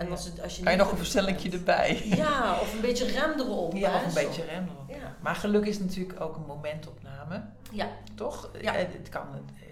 En 0.00 0.10
als, 0.10 0.24
het, 0.24 0.42
als 0.42 0.56
je 0.56 0.62
Kan 0.62 0.72
je 0.72 0.78
nog 0.78 0.90
een 0.90 0.96
versnellingje 0.96 1.50
erbij? 1.50 2.02
Ja, 2.16 2.60
of 2.60 2.74
een 2.74 2.80
beetje 2.80 3.04
rem 3.06 3.32
erop. 3.40 3.72
Ja, 3.74 3.94
of 3.94 4.06
een 4.16 4.24
beetje 4.26 4.44
remmen. 4.44 4.76
Ja. 4.88 5.16
Maar 5.20 5.34
geluk 5.34 5.66
is 5.66 5.78
natuurlijk 5.78 6.20
ook 6.20 6.36
een 6.36 6.46
momentopname, 6.46 7.42
Ja, 7.70 7.88
toch? 8.14 8.50
Ja. 8.60 8.74
Eh, 8.76 8.86
Het 8.92 9.08
kan 9.08 9.26
eh, 9.34 9.66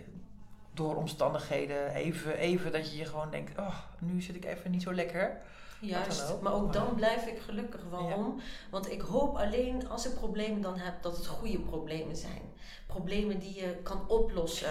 door 0.74 0.96
omstandigheden 0.96 1.90
even, 1.94 2.36
even 2.36 2.72
dat 2.72 2.90
je 2.90 2.96
je 2.98 3.04
gewoon 3.04 3.30
denkt, 3.30 3.58
oh, 3.58 3.74
nu 3.98 4.22
zit 4.22 4.34
ik 4.36 4.44
even 4.44 4.70
niet 4.70 4.82
zo 4.82 4.92
lekker. 4.94 5.40
juist. 5.80 6.30
ook. 6.30 6.42
Maar 6.42 6.52
ook 6.52 6.64
Maar- 6.64 6.72
dan 6.72 6.94
blijf 6.94 7.26
ik 7.26 7.38
gelukkig. 7.46 7.80
Waarom? 7.90 8.40
Want 8.70 8.90
ik 8.90 9.00
hoop 9.00 9.36
alleen 9.36 9.88
als 9.88 10.06
ik 10.06 10.14
problemen 10.14 10.60
dan 10.60 10.78
heb, 10.78 11.02
dat 11.02 11.16
het 11.16 11.26
goede 11.26 11.58
problemen 11.60 12.16
zijn. 12.16 12.42
Problemen 12.86 13.38
die 13.38 13.54
je 13.54 13.76
kan 13.82 14.08
oplossen. 14.08 14.70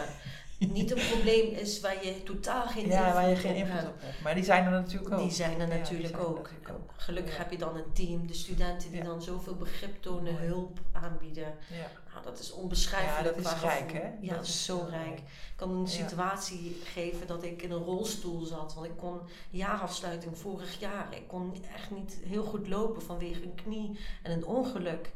Niet 0.58 0.92
een 0.92 1.08
probleem 1.12 1.52
is 1.54 1.80
waar 1.80 2.06
je 2.06 2.24
totaal 2.24 2.68
geen 2.68 2.88
Ja, 2.88 3.14
waar 3.14 3.24
je 3.24 3.30
invloed 3.36 3.52
geen 3.52 3.56
invloed 3.56 3.84
op 3.90 3.96
hebt. 4.02 4.22
Maar 4.22 4.36
die 4.36 4.44
zijn 4.44 4.66
er 4.66 4.72
natuurlijk 4.72 5.14
ook. 5.14 5.20
Die 5.20 5.32
zijn 5.32 5.60
er 5.62 5.68
Ja, 5.68 5.76
natuurlijk 5.76 6.14
er 6.14 6.28
ook. 6.28 6.38
natuurlijk 6.38 6.70
ook. 6.70 6.94
Gelukkig 6.98 7.32
Ja. 7.34 7.38
heb 7.40 7.52
je 7.52 7.58
dan 7.58 7.76
een 7.76 7.92
team, 7.94 8.28
de 8.28 8.34
studenten 8.34 8.92
die 8.92 9.04
dan 9.04 9.22
zoveel 9.22 9.56
begrip 9.56 10.02
tonen, 10.02 10.38
hulp 10.38 10.80
aanbieden. 10.92 11.56
Ja. 11.70 11.90
Nou, 12.14 12.24
dat 12.24 12.40
is 12.40 12.52
onbeschrijfelijk. 12.52 13.36
Ja, 13.36 13.42
dat 13.42 13.54
is 13.54 13.62
rijk, 13.62 13.92
hè? 13.94 14.10
Ja, 14.22 14.34
Dat 14.36 14.46
is 14.46 14.66
zo 14.66 14.78
heel 14.78 14.90
rijk. 14.90 15.18
Ik 15.18 15.24
kan 15.56 15.70
een 15.70 15.88
situatie 15.88 16.82
geven 16.84 17.28
dat 17.28 17.44
ik 17.44 17.62
in 17.62 17.72
een 17.72 17.84
rolstoel 17.84 18.46
zat. 18.46 18.74
Want 18.74 18.86
ik 18.86 18.98
kon 18.98 19.20
jaarafsluiting 19.50 20.38
vorig 20.38 20.80
jaar. 20.80 21.08
Ik 21.10 21.28
kon 21.28 21.54
echt 21.76 21.92
niet 21.92 22.18
heel 22.26 22.44
goed 22.44 22.68
lopen 22.68 23.02
vanwege 23.02 23.44
een 23.44 23.56
knie 23.56 24.00
en 24.24 24.32
een 24.32 24.46
ongeluk. 24.46 25.12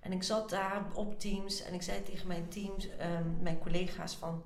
En 0.00 0.12
ik 0.12 0.22
zat 0.22 0.50
daar 0.50 0.82
op 0.92 1.20
Teams 1.20 1.62
en 1.62 1.74
ik 1.74 1.82
zei 1.82 2.02
tegen 2.02 2.26
mijn 2.26 2.48
teams, 2.48 2.88
ehm, 2.98 3.24
mijn 3.42 3.58
collega's 3.58 4.14
van... 4.14 4.42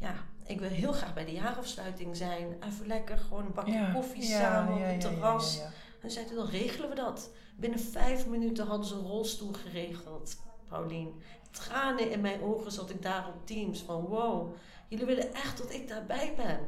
Ja, 0.00 0.14
ik 0.46 0.60
wil 0.60 0.68
heel 0.68 0.92
graag 0.92 1.14
bij 1.14 1.24
de 1.24 1.32
jaarafsluiting 1.32 2.16
zijn. 2.16 2.56
Even 2.66 2.86
lekker 2.86 3.18
gewoon 3.18 3.44
een 3.46 3.52
bakje 3.54 3.72
Ja, 3.72 3.92
koffie 3.92 4.28
ja, 4.28 4.38
samen 4.38 4.74
op 4.74 4.80
het 4.84 5.00
terras. 5.00 5.60
En 6.02 6.10
zeiden 6.10 6.34
dan 6.36 6.46
regelen 6.46 6.88
we 6.88 6.94
dat. 6.94 7.30
Binnen 7.56 7.80
vijf 7.80 8.26
minuten 8.26 8.66
hadden 8.66 8.86
ze 8.86 8.94
een 8.94 9.00
rolstoel 9.06 9.52
geregeld, 9.52 10.36
Paulien. 10.68 11.22
Tranen 11.50 12.10
in 12.10 12.20
mijn 12.20 12.42
ogen 12.42 12.72
zat 12.72 12.90
ik 12.90 13.02
daar 13.02 13.28
op 13.28 13.46
Teams 13.46 13.82
van 13.82 14.00
wow, 14.04 14.54
jullie 14.88 15.06
willen 15.06 15.34
echt 15.34 15.58
dat 15.58 15.72
ik 15.72 15.88
daarbij 15.88 16.34
ben. 16.36 16.58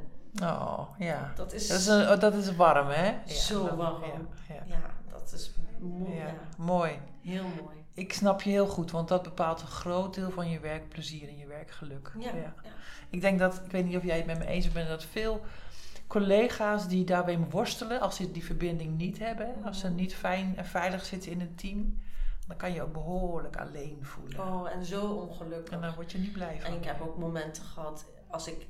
Oh, 0.49 0.89
ja. 0.99 1.33
Dat 1.37 1.53
is, 1.53 1.69
Dat 1.69 1.79
is, 1.79 1.87
een- 1.87 2.09
oh, 2.11 2.21
dat 2.21 2.35
is 2.35 2.57
warm, 2.57 2.89
hè? 2.89 3.33
Zo 3.33 3.67
dat- 3.67 3.77
warm. 3.77 4.29
Ja, 4.67 4.95
dat 5.11 5.33
is 5.33 5.53
mooi. 5.81 6.15
Ja, 6.15 6.27
Ja. 6.27 6.35
mooi. 6.57 6.99
heel 7.21 7.43
mooi. 7.63 7.77
Ik 7.95 8.13
snap 8.13 8.43
je 8.43 8.51
heel 8.51 8.67
goed, 8.67 8.91
want 8.91 9.09
dat 9.09 9.23
bepaalt 9.23 9.61
een 9.61 9.67
groot 9.67 10.15
deel 10.15 10.31
van 10.31 10.51
je 10.51 10.61
werkplezier 10.61 11.29
en 11.29 11.37
je 11.39 11.47
werkgeluk. 11.47 12.13
Ja, 12.19 12.35
ja. 12.35 12.55
Ik 13.13 13.21
denk 13.21 13.39
dat, 13.39 13.61
ik 13.65 13.71
weet 13.71 13.85
niet 13.85 13.97
of 13.97 14.05
jij 14.05 14.17
het 14.17 14.27
met 14.27 14.39
me 14.39 14.47
eens 14.47 14.73
bent, 14.73 14.89
dat 14.89 15.05
veel 15.05 15.41
collega's 16.07 16.89
die 16.89 17.05
daarbij 17.05 17.39
worstelen, 17.51 18.01
als 18.01 18.17
ze 18.17 18.31
die 18.31 18.45
verbinding 18.45 18.99
niet 18.99 19.19
hebben, 19.19 19.55
als 19.65 19.79
ze 19.79 19.89
niet 19.89 20.15
fijn 20.15 20.57
en 20.57 20.67
veilig 20.67 21.05
zitten 21.05 21.31
in 21.31 21.41
een 21.41 21.55
team, 21.55 21.99
dan 22.47 22.57
kan 22.57 22.73
je 22.73 22.83
ook 22.83 22.93
behoorlijk 22.93 23.57
alleen 23.57 23.99
voelen. 24.01 24.41
Oh, 24.41 24.71
en 24.73 24.85
zo 24.85 25.07
ongelukkig. 25.07 25.75
En 25.75 25.81
daar 25.81 25.95
word 25.95 26.13
je 26.13 26.19
niet 26.19 26.33
blij 26.33 26.59
van. 26.61 26.71
En 26.71 26.77
ik 26.77 26.85
heb 26.85 27.01
ook 27.01 27.19
momenten 27.19 27.63
gehad, 27.63 28.05
als 28.29 28.47
ik, 28.47 28.67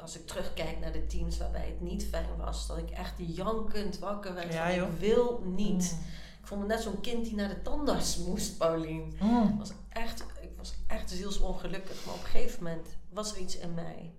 als 0.00 0.16
ik 0.18 0.26
terugkijk 0.26 0.80
naar 0.80 0.92
de 0.92 1.06
teams 1.06 1.38
waarbij 1.38 1.66
het 1.66 1.80
niet 1.80 2.04
fijn 2.04 2.36
was, 2.38 2.66
dat 2.66 2.78
ik 2.78 2.90
echt 2.90 3.14
jankend 3.16 3.98
wakker 3.98 4.34
werd. 4.34 4.52
Ja, 4.52 4.70
van, 4.70 4.92
ik 4.92 4.98
wil 4.98 5.42
niet. 5.44 5.96
Mm. 5.98 6.06
Ik 6.40 6.48
vond 6.48 6.60
me 6.60 6.66
net 6.66 6.80
zo'n 6.80 7.00
kind 7.00 7.24
die 7.24 7.34
naar 7.34 7.48
de 7.48 7.62
tandarts 7.62 8.18
moest, 8.18 8.58
Paulien. 8.58 9.16
Mm. 9.20 9.58
Was 9.58 9.72
was 10.62 10.74
echt 10.86 11.10
zielsongelukkig. 11.10 12.04
Maar 12.04 12.14
op 12.14 12.20
een 12.20 12.26
gegeven 12.26 12.62
moment 12.62 12.88
was 13.08 13.32
er 13.32 13.38
iets 13.38 13.56
in 13.56 13.74
mij. 13.74 14.14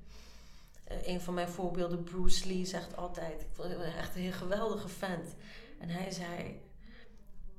Eh, 0.83 1.07
een 1.07 1.21
van 1.21 1.33
mijn 1.33 1.49
voorbeelden, 1.49 2.03
Bruce 2.03 2.47
Lee, 2.47 2.65
zegt 2.65 2.97
altijd... 2.97 3.41
Ik 3.41 3.47
vond 3.51 3.69
hem 3.69 3.81
echt 3.81 4.15
een 4.15 4.21
heel 4.21 4.31
geweldige 4.31 4.87
vent. 4.87 5.35
En 5.79 5.89
hij 5.89 6.11
zei... 6.11 6.61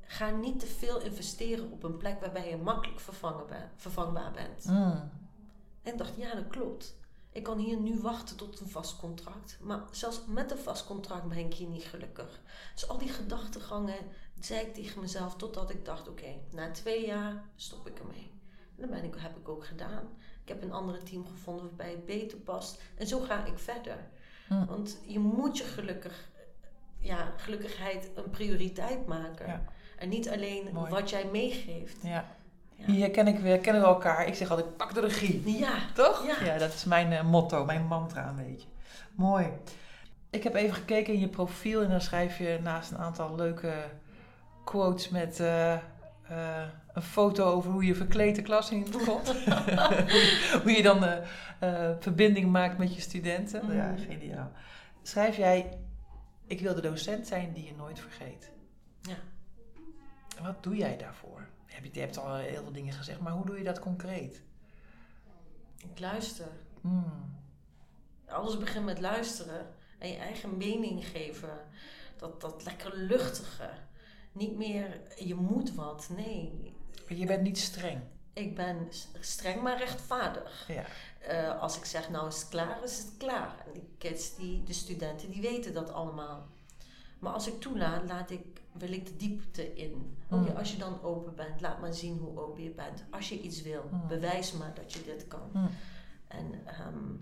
Ga 0.07 0.31
niet 0.31 0.61
te 0.61 0.67
veel 0.67 1.01
investeren 1.01 1.71
op 1.71 1.83
een 1.83 1.97
plek 1.97 2.21
waarbij 2.21 2.49
je 2.51 2.57
makkelijk 2.57 3.01
vervangen 3.01 3.47
ben, 3.47 3.71
vervangbaar 3.77 4.33
bent. 4.33 4.65
Mm. 4.65 5.11
En 5.83 5.93
ik 5.93 5.99
dacht, 5.99 6.17
ja, 6.17 6.35
dat 6.35 6.47
klopt. 6.49 6.97
Ik 7.31 7.43
kan 7.43 7.59
hier 7.59 7.81
nu 7.81 8.01
wachten 8.01 8.37
tot 8.37 8.61
een 8.61 8.69
vast 8.69 8.97
contract. 8.97 9.59
Maar 9.61 9.83
zelfs 9.91 10.21
met 10.27 10.51
een 10.51 10.59
vast 10.59 10.87
contract 10.87 11.29
ben 11.29 11.39
ik 11.39 11.55
hier 11.55 11.69
niet 11.69 11.85
gelukkig. 11.85 12.41
Dus 12.75 12.89
al 12.89 12.99
die 12.99 13.09
gedachtegangen 13.09 13.99
zei 14.41 14.61
ik 14.61 14.75
tegen 14.75 15.01
mezelf 15.01 15.37
totdat 15.37 15.71
ik 15.71 15.85
dacht, 15.85 16.09
oké, 16.09 16.35
na 16.51 16.71
twee 16.71 17.07
jaar 17.07 17.45
stop 17.57 17.87
ik 17.87 17.99
ermee. 17.99 18.34
En 18.85 18.91
dat 18.91 19.01
ben 19.01 19.11
ik, 19.11 19.15
heb 19.23 19.37
ik 19.37 19.49
ook 19.49 19.67
gedaan. 19.67 20.03
Ik 20.43 20.49
heb 20.49 20.63
een 20.63 20.73
andere 20.73 21.03
team 21.03 21.27
gevonden 21.27 21.67
waarbij 21.67 21.91
het 21.91 22.07
beter 22.07 22.39
past. 22.39 22.83
En 22.95 23.07
zo 23.07 23.21
ga 23.21 23.45
ik 23.45 23.59
verder. 23.59 23.97
Hm. 24.49 24.67
Want 24.67 24.99
je 25.07 25.19
moet 25.19 25.59
je 25.59 25.65
gelukkig, 25.65 26.29
ja, 26.99 27.33
gelukkigheid 27.37 28.11
een 28.15 28.31
prioriteit 28.31 29.07
maken. 29.07 29.47
Ja. 29.47 29.63
En 29.97 30.09
niet 30.09 30.29
alleen 30.29 30.69
Mooi. 30.73 30.91
wat 30.91 31.11
jij 31.11 31.25
meegeeft. 31.33 32.03
Ja. 32.03 32.25
Ja. 32.75 32.85
Hier 32.85 33.11
ken 33.11 33.27
ik 33.27 33.39
weer, 33.39 33.59
kennen 33.59 33.83
we 33.83 33.89
elkaar. 33.89 34.27
Ik 34.27 34.35
zeg 34.35 34.51
altijd, 34.51 34.77
pak 34.77 34.95
de 34.95 35.01
regie. 35.01 35.59
Ja, 35.59 35.75
Toch? 35.95 36.27
Ja. 36.45 36.59
dat 36.59 36.73
is 36.73 36.85
mijn 36.85 37.13
eh, 37.13 37.25
motto, 37.25 37.65
mijn 37.65 37.87
mantra 37.87 38.29
een 38.29 38.47
beetje. 38.47 38.69
Mooi. 39.15 39.49
Ik 40.31 40.43
heb 40.43 40.55
even 40.55 40.75
gekeken 40.75 41.15
in 41.15 41.21
je 41.21 41.29
profiel 41.29 41.83
en 41.83 41.91
dan 41.91 42.01
schrijf 42.01 42.39
je 42.39 42.59
naast 42.63 42.91
een 42.91 42.99
aantal 42.99 43.35
leuke 43.35 43.75
quotes 44.65 45.09
met 45.09 45.41
eh, 45.41 45.77
eh, 46.29 46.69
een 46.93 47.03
foto 47.03 47.45
over 47.45 47.71
hoe 47.71 47.85
je 47.85 47.95
verkleed 47.95 48.37
de 48.37 48.43
klas 48.43 48.71
in 48.71 48.91
komt. 49.07 49.29
hoe, 49.29 49.37
je, 50.21 50.61
hoe 50.63 50.73
je 50.73 50.83
dan 50.83 51.05
eh, 51.05 51.19
eh, 51.61 51.97
verbinding 52.01 52.51
maakt 52.51 52.79
met 52.79 52.95
je 52.95 53.01
studenten. 53.01 53.75
Ja, 53.75 53.97
geniaal. 53.97 54.53
Schrijf 55.03 55.37
jij, 55.37 55.79
ik 56.47 56.61
wil 56.61 56.75
de 56.75 56.81
docent 56.81 57.27
zijn 57.27 57.53
die 57.53 57.65
je 57.65 57.75
nooit 57.77 58.01
vergeet. 58.01 58.53
Ja. 59.01 59.17
Wat 60.43 60.63
doe 60.63 60.77
jij 60.77 60.97
daarvoor? 60.97 61.47
Je 61.67 61.75
hebt, 61.75 61.95
je 61.95 62.01
hebt 62.01 62.19
al 62.19 62.35
heel 62.35 62.63
veel 62.63 62.73
dingen 62.73 62.93
gezegd, 62.93 63.21
maar 63.21 63.33
hoe 63.33 63.47
doe 63.47 63.59
je 63.59 63.65
dat 63.65 63.79
concreet? 63.79 64.43
ik 65.91 66.01
luister. 66.01 66.49
Hmm. 66.81 67.37
Alles 68.27 68.59
begint 68.59 68.85
met 68.85 69.01
luisteren 69.01 69.67
en 69.99 70.09
je 70.09 70.17
eigen 70.17 70.57
mening 70.57 71.07
geven. 71.07 71.59
Dat, 72.17 72.41
dat 72.41 72.65
lekker 72.65 72.97
luchtige. 72.97 73.71
Niet 74.35 74.57
meer 74.57 75.01
je 75.19 75.35
moet 75.35 75.75
wat. 75.75 76.09
Nee, 76.17 76.73
je 77.09 77.27
bent 77.27 77.43
niet 77.43 77.59
streng. 77.59 78.01
ik 78.33 78.55
ben 78.55 78.89
streng 79.21 79.63
maar 79.63 79.79
rechtvaardig. 79.79 80.65
Ja. 80.69 80.85
Eh, 81.21 81.61
als 81.61 81.77
ik 81.77 81.85
zeg 81.85 82.11
nou 82.11 82.29
is 82.29 82.39
het 82.39 82.49
klaar, 82.49 82.83
is 82.83 82.99
het 82.99 83.13
klaar. 83.17 83.63
En 83.67 83.73
die 83.73 83.89
kids, 83.99 84.37
die, 84.37 84.63
de 84.63 84.73
studenten, 84.73 85.31
die 85.31 85.41
weten 85.43 85.73
dat 85.75 85.93
allemaal. 85.93 86.47
Maar 87.19 87.33
als 87.33 87.47
ik 87.47 87.61
toelaat, 87.61 88.09
laat 88.09 88.31
ik, 88.31 88.45
wil 88.73 88.93
ik 88.93 89.07
de 89.07 89.17
diepte 89.17 89.75
in. 89.75 90.17
Mm. 90.29 90.47
als 90.49 90.73
je 90.73 90.79
dan 90.79 91.03
open 91.03 91.35
bent, 91.35 91.61
laat 91.61 91.81
maar 91.81 91.95
zien 91.95 92.19
hoe 92.19 92.41
open 92.41 92.63
je 92.63 92.71
bent. 92.71 93.05
Als 93.11 93.29
je 93.29 93.41
iets 93.41 93.63
wil, 93.63 93.85
Mm. 93.91 94.09
bewijs 94.09 94.53
maar 94.53 94.75
dat 94.75 94.93
je 94.93 95.03
dit 95.05 95.29
kan. 95.29 95.51
Mm. 95.53 95.69
En 96.29 96.61
ehm, 96.67 97.13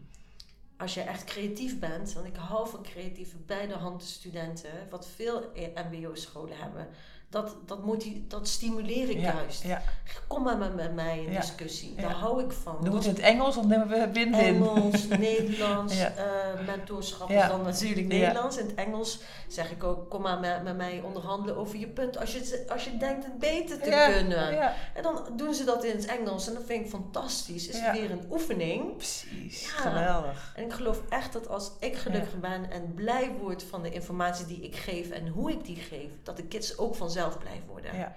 als 0.82 0.94
je 0.94 1.00
echt 1.00 1.24
creatief 1.24 1.78
bent, 1.78 2.12
want 2.12 2.26
ik 2.26 2.36
hou 2.36 2.68
van 2.68 2.82
creatieve 2.82 3.36
beide 3.36 3.74
handen 3.74 4.06
studenten, 4.06 4.88
wat 4.90 5.06
veel 5.06 5.52
MBO-scholen 5.90 6.56
hebben, 6.56 6.88
dat, 7.32 7.56
dat, 7.66 7.84
motiv- 7.84 8.18
dat 8.28 8.48
stimuleer 8.48 9.10
ik 9.10 9.16
ja. 9.20 9.32
juist. 9.34 9.62
Ja. 9.62 9.82
Kom 10.26 10.42
maar 10.42 10.58
met, 10.58 10.74
met 10.74 10.94
mij 10.94 11.22
in 11.24 11.32
discussie, 11.32 11.94
daar 11.94 12.10
hou 12.10 12.42
ik 12.44 12.52
van. 12.52 12.76
Dat 12.84 12.92
het 12.94 13.04
in 13.04 13.10
het 13.10 13.18
Engels 13.20 13.56
of 13.56 13.66
nemen 13.66 13.88
we 13.88 14.08
win-win? 14.12 14.34
Engels, 14.34 15.08
Nederlands, 15.28 15.96
Ja. 15.98 16.12
eh, 16.16 16.66
mentorschap 16.66 17.28
Ja. 17.30 17.42
is 17.42 17.48
dan 17.48 17.62
natuurlijk. 17.62 18.06
Nederlands. 18.06 18.56
In 18.58 18.66
het 18.66 18.74
Engels 18.74 19.18
zeg 19.48 19.70
ik 19.70 19.84
ook, 19.84 20.10
kom 20.10 20.22
maar 20.22 20.38
met, 20.40 20.62
met 20.62 20.76
mij 20.76 21.00
onderhandelen 21.04 21.56
over 21.56 21.78
je 21.78 21.88
punt 21.88 22.18
als 22.18 22.32
je, 22.32 22.38
het- 22.38 22.70
als 22.70 22.84
je 22.84 22.96
denkt 22.96 23.24
het 23.24 23.38
beter 23.38 23.78
te 23.80 24.10
kunnen. 24.14 24.60
En 24.94 25.02
dan 25.02 25.20
doen 25.36 25.54
ze 25.54 25.64
dat 25.64 25.84
in 25.84 25.96
het 25.96 26.06
Engels 26.06 26.48
en 26.48 26.54
dat 26.54 26.62
vind 26.66 26.84
ik 26.84 26.90
fantastisch. 26.90 27.68
Is 27.68 27.80
weer 27.92 28.10
een 28.10 28.26
oefening. 28.30 28.96
precies. 28.96 29.66
Geweldig. 29.70 30.52
En 30.56 30.64
ik 30.64 30.72
geloof 30.72 31.00
echt 31.08 31.32
dat 31.32 31.48
als 31.48 31.70
ik 31.80 31.96
gelukkig 31.96 32.40
ben 32.40 32.70
en 32.70 32.92
blij 32.94 33.30
word 33.40 33.62
van 33.62 33.82
de 33.82 33.90
informatie 33.90 34.46
die 34.46 34.60
ik 34.60 34.76
geef 34.76 35.10
en 35.10 35.28
hoe 35.28 35.50
ik 35.50 35.64
die 35.64 35.76
geef, 35.76 36.10
dat 36.22 36.36
de 36.36 36.42
kids 36.44 36.78
ook 36.78 36.94
vanzelf 36.94 37.20
mezelf 37.25 37.38
blijf 37.38 37.67
worden. 37.67 37.97
Ja. 37.97 38.14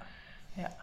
ja. 0.53 0.75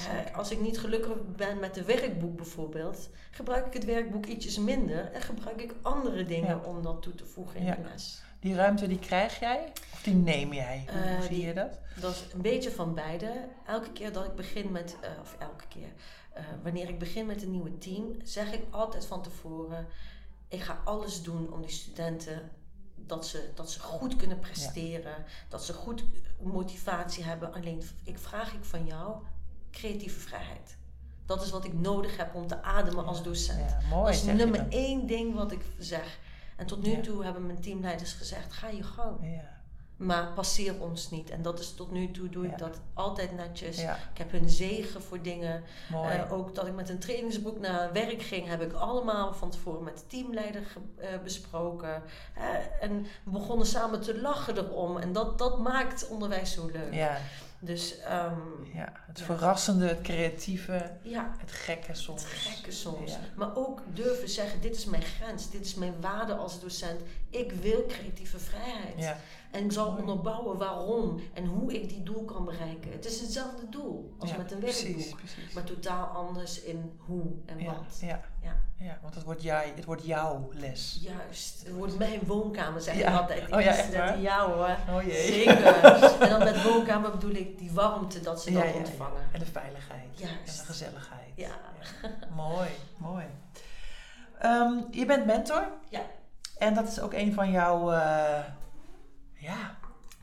Uh, 0.00 0.36
als 0.36 0.50
ik 0.50 0.60
niet 0.60 0.78
gelukkig 0.78 1.12
ben 1.36 1.58
met 1.58 1.76
een 1.76 1.84
werkboek 1.84 2.36
bijvoorbeeld, 2.36 3.08
gebruik 3.30 3.66
ik 3.66 3.72
het 3.72 3.84
werkboek 3.84 4.26
ietsjes 4.26 4.58
minder 4.58 5.12
en 5.12 5.20
gebruik 5.20 5.60
ik 5.60 5.74
andere 5.82 6.24
dingen 6.24 6.64
om 6.64 6.82
dat 6.82 7.02
toe 7.02 7.14
te 7.14 7.24
voegen 7.24 7.60
in 7.60 7.66
ja. 7.66 7.74
de 7.74 7.82
les. 7.92 8.22
Die 8.40 8.54
ruimte 8.54 8.86
die 8.86 8.98
krijg 8.98 9.38
jij 9.38 9.72
of 9.92 10.02
die 10.02 10.14
neem 10.14 10.52
jij? 10.52 10.84
Hoe, 10.90 11.00
uh, 11.00 11.20
zie 11.20 11.46
je 11.46 11.54
dat? 11.54 11.78
Dat 12.00 12.12
is 12.12 12.24
een 12.32 12.42
beetje 12.42 12.70
van 12.70 12.94
beide. 12.94 13.48
Elke 13.66 13.92
keer 13.92 14.12
dat 14.12 14.24
ik 14.24 14.34
begin 14.34 14.72
met, 14.72 14.96
uh, 15.02 15.10
of 15.20 15.36
elke 15.38 15.64
keer, 15.68 15.88
wanneer 16.62 16.88
ik 16.88 16.98
begin 16.98 17.26
met 17.26 17.42
een 17.42 17.50
nieuwe 17.50 17.78
team, 17.78 18.14
zeg 18.22 18.52
ik 18.52 18.62
altijd 18.70 19.06
van 19.06 19.22
tevoren: 19.22 19.86
ik 20.48 20.60
ga 20.60 20.80
alles 20.84 21.22
doen 21.22 21.52
om 21.52 21.60
die 21.60 21.70
studenten 21.70 22.50
dat 23.06 23.26
ze, 23.26 23.50
dat 23.54 23.70
ze 23.70 23.80
goed 23.80 24.16
kunnen 24.16 24.38
presteren, 24.38 25.10
ja. 25.10 25.24
dat 25.48 25.64
ze 25.64 25.72
goed 25.72 26.04
motivatie 26.40 27.24
hebben. 27.24 27.54
Alleen 27.54 27.82
ik 28.04 28.18
vraag 28.18 28.52
ik 28.52 28.64
van 28.64 28.86
jou 28.86 29.16
creatieve 29.70 30.20
vrijheid. 30.20 30.76
Dat 31.26 31.42
is 31.42 31.50
wat 31.50 31.64
ik 31.64 31.72
nodig 31.72 32.16
heb 32.16 32.34
om 32.34 32.46
te 32.46 32.62
ademen 32.62 33.06
als 33.06 33.22
docent. 33.22 33.70
Ja, 33.70 33.80
mooi, 33.88 34.04
dat 34.04 34.14
is 34.14 34.22
nummer 34.22 34.66
één 34.68 35.06
ding 35.06 35.34
wat 35.34 35.52
ik 35.52 35.64
zeg. 35.78 36.18
En 36.56 36.66
tot 36.66 36.82
nu 36.82 37.00
toe 37.00 37.24
hebben 37.24 37.46
mijn 37.46 37.60
teamleiders 37.60 38.12
gezegd: 38.12 38.52
ga 38.52 38.68
je 38.68 38.82
gang. 38.82 39.16
Maar 39.96 40.32
passeer 40.34 40.80
ons 40.80 41.10
niet. 41.10 41.30
En 41.30 41.42
dat 41.42 41.58
is 41.60 41.74
tot 41.74 41.90
nu 41.90 42.10
toe 42.10 42.28
doe 42.28 42.44
ik 42.44 42.50
Ja. 42.50 42.56
dat 42.56 42.80
altijd 42.94 43.36
netjes. 43.36 43.80
Ja. 43.80 43.94
Ik 44.12 44.18
heb 44.18 44.30
hun 44.30 44.48
zegen 44.48 45.02
voor 45.02 45.22
dingen. 45.22 45.62
Eh, 45.92 46.32
ook 46.32 46.54
dat 46.54 46.66
ik 46.66 46.74
met 46.74 46.88
een 46.88 46.98
trainingsboek 46.98 47.58
naar 47.58 47.92
werk 47.92 48.22
ging, 48.22 48.46
heb 48.48 48.62
ik 48.62 48.72
allemaal 48.72 49.32
van 49.32 49.50
tevoren 49.50 49.84
met 49.84 49.96
de 49.98 50.06
teamleider 50.06 50.62
eh, 50.96 51.08
besproken. 51.22 52.02
Eh, 52.34 52.44
en 52.80 53.06
we 53.24 53.30
begonnen 53.30 53.66
samen 53.66 54.00
te 54.00 54.20
lachen 54.20 54.56
erom. 54.56 54.96
En 54.98 55.12
dat, 55.12 55.38
dat 55.38 55.58
maakt 55.58 56.08
onderwijs 56.08 56.52
zo 56.52 56.66
leuk. 56.66 56.94
ja, 56.94 57.16
Dus 57.60 57.98
ehm, 57.98 58.40
ja, 58.74 58.92
het 59.06 59.18
Ja. 59.18 59.24
verrassende, 59.24 59.86
het 59.88 60.00
creatieve, 60.00 60.90
ja, 61.02 61.34
het 61.38 61.52
gekke 61.52 61.94
soms. 61.94 62.22
het 62.22 62.32
gekke 62.32 62.72
soms. 62.72 63.10
Ja. 63.12 63.18
Maar 63.36 63.56
ook 63.56 63.82
durven 63.94 64.28
zeggen, 64.28 64.60
dit 64.60 64.76
is 64.76 64.84
mijn 64.84 65.02
grens. 65.02 65.50
Dit 65.50 65.64
is 65.64 65.74
mijn 65.74 66.00
waarde 66.00 66.34
als 66.34 66.60
docent. 66.60 67.00
Ik 67.30 67.52
wil 67.52 67.84
creatieve 67.86 68.38
vrijheid. 68.38 69.14
En 69.50 69.64
ik 69.64 69.72
zal 69.72 69.96
onderbouwen 69.96 70.58
waarom 70.58 71.20
en 71.34 71.44
hoe 71.46 71.74
ik 71.74 71.88
die 71.88 72.02
doel 72.02 72.24
kan 72.24 72.44
bereiken. 72.44 72.90
Het 72.92 73.04
is 73.04 73.20
hetzelfde 73.20 73.68
doel 73.68 74.14
als 74.18 74.36
met 74.36 74.52
een 74.52 74.60
werkboek. 74.60 74.84
Precies, 74.94 75.14
precies. 75.14 75.52
Maar 75.54 75.64
totaal 75.64 76.06
anders 76.06 76.62
in 76.62 76.92
hoe 76.98 77.22
en 77.46 77.58
ja, 77.58 77.64
wat. 77.74 77.98
ja, 78.00 78.20
Ja. 78.46 78.84
ja, 78.86 78.98
want 79.02 79.14
het 79.14 79.24
wordt, 79.24 79.42
jij, 79.42 79.72
het 79.76 79.84
wordt 79.84 80.04
jouw 80.04 80.50
les. 80.52 80.98
Juist. 81.00 81.62
Het 81.64 81.72
wordt 81.74 81.98
mijn 81.98 82.20
woonkamer, 82.26 82.80
zeg 82.80 82.94
ik 82.94 83.00
Ja. 83.00 83.16
altijd. 83.16 83.52
Oh 83.52 83.60
ja, 83.60 83.76
echt? 83.76 83.92
Ja 84.20 84.46
hoor. 84.46 84.76
Oh 84.96 85.02
jee. 85.02 85.26
Zeker. 85.32 85.82
en 86.22 86.28
dan 86.30 86.38
met 86.38 86.62
woonkamer 86.62 87.10
bedoel 87.10 87.34
ik 87.34 87.58
die 87.58 87.70
warmte 87.72 88.20
dat 88.20 88.42
ze 88.42 88.52
Ja, 88.52 88.64
dat 88.64 88.74
ontvangen. 88.74 89.22
En 89.32 89.38
de 89.38 89.46
veiligheid. 89.46 90.08
Juist. 90.14 90.32
En 90.36 90.44
de 90.44 90.72
gezelligheid. 90.72 91.32
Ja. 91.34 91.48
Mooi, 92.34 92.68
mooi. 92.96 93.24
Ehm, 94.38 94.72
je 94.90 95.06
bent 95.06 95.26
mentor. 95.26 95.68
Ja. 95.88 96.00
En 96.58 96.74
dat 96.74 96.88
is 96.88 97.00
ook 97.00 97.12
een 97.12 97.32
van 97.34 97.50
jouw 97.50 97.92
eh, 97.92 98.38
ja, 99.34 99.76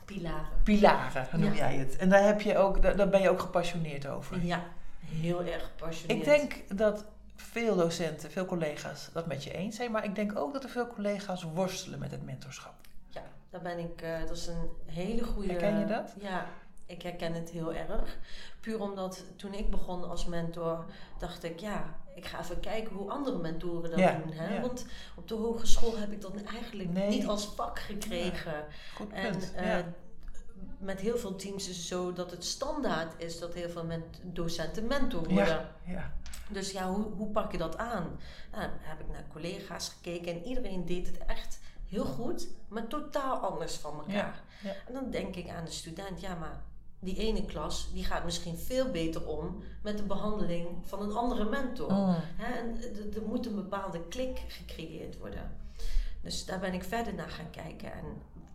Pilaren. 0.06 0.46
pilaren, 0.64 1.28
noem 1.32 1.54
Ja. 1.54 1.58
jij 1.58 1.76
het. 1.76 1.96
En 1.96 2.10
daar, 2.10 2.24
heb 2.24 2.42
je 2.42 2.58
ook, 2.58 2.82
daar, 2.82 2.96
daar 2.96 3.10
ben 3.10 3.22
je 3.22 3.30
ook 3.30 3.40
gepassioneerd 3.40 4.08
over. 4.08 4.46
Ja. 4.46 4.64
Heel 5.06 5.44
erg 5.44 5.64
gepassioneerd. 5.64 6.20
Ik 6.20 6.26
denk 6.26 6.78
dat 6.78 7.06
veel 7.44 7.76
docenten, 7.76 8.32
veel 8.32 8.46
collega's 8.46 9.10
dat 9.14 9.26
met 9.28 9.44
je 9.44 9.52
eens 9.54 9.76
zijn. 9.76 9.92
Maar 9.92 10.04
ik 10.04 10.16
denk 10.16 10.38
ook 10.38 10.54
dat 10.54 10.64
er 10.64 10.70
veel 10.70 10.88
collega's 10.88 11.44
worstelen 11.44 12.00
met 12.00 12.12
het 12.12 12.24
mentorschap. 12.26 12.74
Ja, 13.10 13.24
daar 13.50 13.62
ben 13.62 13.80
ik. 13.80 14.02
eh, 14.02 14.20
dat 14.28 14.38
is 14.38 14.48
een 14.48 14.70
hele 14.86 15.24
goede. 15.24 15.48
Herken 15.52 15.80
je 15.80 15.86
dat? 15.86 16.14
Ja, 16.20 16.46
ik 16.86 17.02
herken 17.02 17.34
het 17.34 17.50
heel 17.50 17.74
erg. 17.74 18.18
Puur 18.60 18.82
omdat 18.82 19.24
toen 19.36 19.54
ik 19.54 19.70
begon 19.72 20.10
als 20.10 20.26
mentor, 20.26 20.86
dacht 21.20 21.44
ik, 21.44 21.60
ja, 21.60 21.96
ik 22.16 22.26
ga 22.26 22.40
even 22.40 22.60
kijken 22.60 22.96
hoe 22.96 23.10
andere 23.10 23.38
mentoren 23.38 23.90
dat 23.90 24.00
Ja, 24.00 24.22
doen. 24.24 24.32
Hè? 24.34 24.54
ja. 24.56 24.62
Want 24.62 24.86
op 25.16 25.28
de 25.28 25.36
hogeschool 25.36 25.98
heb 25.98 26.12
ik 26.12 26.22
dat 26.22 26.44
eigenlijk 26.44 26.90
Nee. 26.90 27.10
niet 27.10 27.28
als 27.28 27.46
vak 27.56 27.80
gekregen. 27.80 28.66
Goed 28.96 29.12
En 29.14 29.32
punt. 29.32 29.54
eh, 29.56 29.66
ja. 29.68 29.84
Met 30.78 31.00
heel 31.00 31.18
veel 31.18 31.36
teams 31.36 31.70
is 31.70 31.78
het 31.78 31.86
zo 31.86 32.14
dat 32.14 32.32
het 32.32 32.46
standaard 32.46 33.14
is 33.22 33.40
dat 33.40 33.54
heel 33.54 33.70
veel 33.70 33.84
men- 33.86 34.04
docenten 34.22 34.88
mentor 34.88 35.20
worden. 35.24 35.46
Ja, 35.48 35.76
ja. 35.86 36.14
Dus 36.50 36.72
ja, 36.72 36.90
hoe, 36.92 37.04
hoe 37.18 37.28
pak 37.32 37.52
je 37.52 37.58
dat 37.58 37.78
aan? 37.78 38.20
Nou, 38.52 38.70
heb 38.80 39.00
ik 39.00 39.08
naar 39.12 39.26
collega's 39.32 39.90
gekeken 39.90 40.34
en 40.34 40.44
iedereen 40.44 40.86
deed 40.86 41.08
het 41.08 41.18
echt 41.26 41.60
heel 41.90 42.06
goed, 42.06 42.48
maar 42.68 42.88
totaal 42.88 43.36
anders 43.38 43.76
van 43.76 43.94
elkaar. 43.98 44.42
Ja. 44.64 44.70
En 44.88 44.94
dan 44.94 45.10
denk 45.10 45.36
ik 45.36 45.50
aan 45.50 45.66
de 45.66 45.72
student, 45.72 46.22
ja, 46.22 46.36
maar 46.36 46.62
die 47.00 47.18
ene 47.18 47.46
klas 47.46 47.90
die 47.94 48.04
gaat 48.04 48.24
misschien 48.26 48.58
veel 48.58 48.92
beter 48.92 49.28
om 49.28 49.64
met 49.82 49.98
de 49.98 50.04
behandeling 50.04 50.68
van 50.86 51.02
een 51.02 51.14
andere 51.16 51.46
mentor. 51.50 51.92
Hè, 52.36 52.54
en 52.54 52.78
er- 52.82 53.16
er 53.16 53.28
moet 53.28 53.46
een 53.46 53.56
bepaalde 53.56 54.08
klik 54.08 54.42
gecreëerd 54.48 55.18
worden. 55.18 55.52
Dus 56.22 56.46
daar 56.46 56.60
ben 56.60 56.74
ik 56.74 56.84
verder 56.84 57.14
naar 57.14 57.30
gaan 57.30 57.50
kijken 57.50 57.94
en 57.94 58.06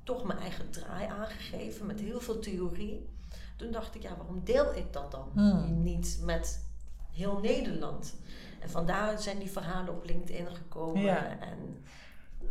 toch 0.09 0.25
mijn 0.25 0.39
eigen 0.39 0.71
draai 0.71 1.07
aangegeven 1.07 1.87
met 1.87 2.01
heel 2.01 2.21
veel 2.21 2.39
theorie. 2.39 3.09
Toen 3.57 3.71
dacht 3.71 3.95
ik, 3.95 4.03
ja, 4.03 4.17
waarom 4.17 4.45
deel 4.45 4.75
ik 4.75 4.93
dat 4.93 5.11
dan 5.11 5.31
Hmm. 5.35 5.83
niet 5.83 6.19
met 6.23 6.65
heel 7.13 7.39
Nederland? 7.41 8.15
En 8.61 8.71
vandaar 8.71 9.19
zijn 9.19 9.39
die 9.39 9.51
verhalen 9.51 9.95
op 9.95 10.05
LinkedIn 10.05 10.47
gekomen. 10.57 11.03
Ja. 11.03 11.39
En 11.41 11.85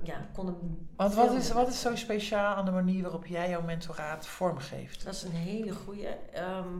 ja, 0.03 0.29
konden. 0.33 0.87
Want 0.95 1.13
wat 1.13 1.33
is, 1.33 1.51
wat 1.51 1.67
is 1.67 1.81
zo 1.81 1.95
speciaal 1.95 2.55
aan 2.55 2.65
de 2.65 2.71
manier 2.71 3.01
waarop 3.01 3.25
jij 3.25 3.49
jouw 3.49 3.61
mentoraat 3.61 4.27
vormgeeft? 4.27 5.03
Dat 5.03 5.13
is 5.13 5.23
een 5.23 5.31
hele 5.31 5.71
goeie. 5.73 6.07
Ehm, 6.33 6.77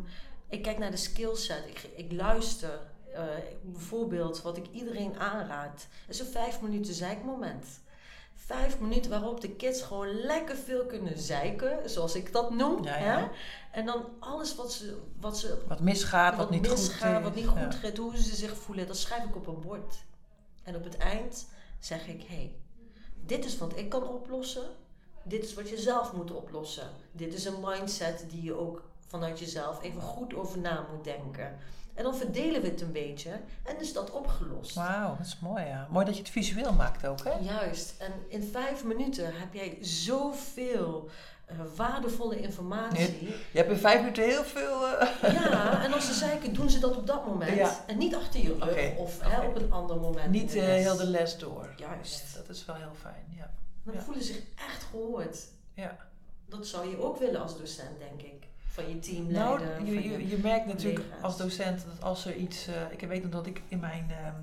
ik 0.47 0.61
kijk 0.61 0.77
naar 0.77 0.91
de 0.91 0.97
skillset. 0.97 1.63
Ik, 1.67 1.89
ik 1.95 2.11
luister. 2.11 2.79
Eh, 3.13 3.23
bijvoorbeeld, 3.61 4.41
wat 4.41 4.57
ik 4.57 4.67
iedereen 4.71 5.19
aanraad, 5.19 5.87
is 6.07 6.19
een 6.19 6.25
vijf 6.25 6.61
minuten 6.61 6.93
zeikmoment. 6.93 7.65
Vijf 8.47 8.79
minuten 8.79 9.11
waarop 9.11 9.41
de 9.41 9.49
kids 9.49 9.81
gewoon 9.81 10.13
lekker 10.13 10.55
veel 10.55 10.85
kunnen 10.85 11.19
zeiken, 11.19 11.89
zoals 11.89 12.15
ik 12.15 12.31
dat 12.33 12.51
noem. 12.53 12.83
Ja, 12.83 12.91
Hè? 12.93 13.05
ja. 13.17 13.29
En 13.71 13.85
dan 13.85 14.05
alles 14.19 14.55
wat 14.55 14.73
ze, 14.73 14.97
wat 15.19 15.37
ze 15.37 15.57
Wat 15.67 15.79
misgaat, 15.79 16.29
wat, 16.35 16.39
wat 16.39 16.49
niet 16.49 16.69
misgaat, 16.69 17.13
goed 17.15 17.23
wat 17.23 17.35
niet 17.35 17.47
goed 17.47 17.57
Ja. 17.59 17.71
gaat, 17.71 17.97
hoe 17.97 18.17
ze 18.17 18.35
zich 18.35 18.57
voelen, 18.57 18.87
dat 18.87 18.97
schrijf 18.97 19.23
ik 19.23 19.35
op 19.35 19.47
een 19.47 19.61
bord. 19.61 19.95
En 20.63 20.75
op 20.75 20.83
het 20.83 20.97
eind 20.97 21.47
zeg 21.79 22.07
ik: 22.07 22.23
hey, 22.27 22.55
dit 23.25 23.45
is 23.45 23.57
wat 23.57 23.77
ik 23.77 23.89
kan 23.89 24.07
oplossen. 24.07 24.65
Dit 25.23 25.43
is 25.43 25.53
wat 25.53 25.69
je 25.69 25.77
zelf 25.77 26.13
moet 26.13 26.31
oplossen. 26.31 26.89
Dit 27.11 27.33
is 27.33 27.45
een 27.45 27.59
mindset 27.61 28.25
die 28.29 28.43
je 28.43 28.53
ook 28.53 28.83
vanuit 29.07 29.39
jezelf 29.39 29.81
even 29.83 30.01
goed 30.01 30.33
over 30.35 30.59
na 30.59 30.85
moet 30.93 31.03
denken. 31.03 31.57
En 31.97 32.03
dan 32.03 32.15
verdelen 32.15 32.61
we 32.61 32.67
het 32.67 32.81
een 32.81 32.91
beetje 32.91 33.31
en 33.63 33.79
is 33.79 33.93
dat 33.93 34.11
opgelost. 34.11 34.75
Wauw, 34.75 35.15
dat 35.17 35.25
is 35.25 35.37
mooi 35.41 35.63
ja. 35.65 35.87
Mooi 35.91 36.05
dat 36.05 36.15
je 36.15 36.21
het 36.21 36.31
visueel 36.31 36.73
maakt 36.73 37.05
ook 37.07 37.23
hè? 37.23 37.31
Juist. 37.39 37.93
En 37.97 38.11
in 38.27 38.43
vijf 38.51 38.83
minuten 38.83 39.25
heb 39.39 39.53
jij 39.53 39.77
zoveel 39.81 41.09
eh, 41.45 41.57
waardevolle 41.75 42.39
informatie. 42.41 43.19
Je 43.51 43.57
hebt 43.57 43.71
in 43.71 43.77
vijf 43.77 43.99
minuten 43.99 44.23
heel 44.23 44.43
veel... 44.43 44.87
eh, 44.87 45.33
Ja, 45.33 45.83
en 45.83 45.93
als 45.93 46.05
ze 46.05 46.13
zeiken, 46.13 46.53
doen 46.53 46.69
ze 46.69 46.79
dat 46.79 46.97
op 46.97 47.07
dat 47.07 47.25
moment. 47.25 47.55
Ja. 47.55 47.83
En 47.87 47.97
niet 47.97 48.15
achter 48.15 48.39
je 48.39 48.55
rug 48.59 48.95
of 48.97 49.21
hè, 49.21 49.41
op 49.47 49.55
een 49.55 49.71
ander 49.71 49.97
moment. 49.97 50.31
niet 50.31 50.55
eh, 50.55 50.63
heel 50.63 50.97
de 50.97 51.07
les 51.07 51.37
door. 51.37 51.73
Juist. 51.77 52.35
Dat 52.35 52.49
is 52.49 52.65
wel 52.65 52.75
heel 52.75 52.93
fijn, 53.01 53.25
ja. 53.37 53.51
Dan 53.83 53.93
Ja. 53.93 54.01
voelen 54.01 54.23
ze 54.23 54.33
zich 54.33 54.41
echt 54.67 54.83
gehoord. 54.91 55.37
ja. 55.73 55.97
Dat 56.49 56.67
zou 56.67 56.89
je 56.89 57.01
ook 57.01 57.17
willen 57.17 57.41
als 57.41 57.57
docent, 57.57 57.99
denk 57.99 58.21
ik. 58.21 58.47
Van 58.77 58.87
je 58.87 58.93
Nou, 58.93 59.01
teamleider. 59.01 59.85
je, 59.85 59.93
van 59.93 60.03
je, 60.03 60.27
je 60.27 60.37
merkt 60.37 60.65
natuurlijk 60.65 61.05
als 61.21 61.37
docent 61.37 61.85
dat 61.85 62.03
als 62.03 62.25
er 62.25 62.35
iets... 62.35 62.67
eh, 62.67 62.73
ik 62.91 63.01
weet 63.01 63.23
nog 63.23 63.31
dat 63.31 63.45
ik 63.45 63.61
in 63.67 63.79
mijn 63.79 64.11
ehm, 64.11 64.41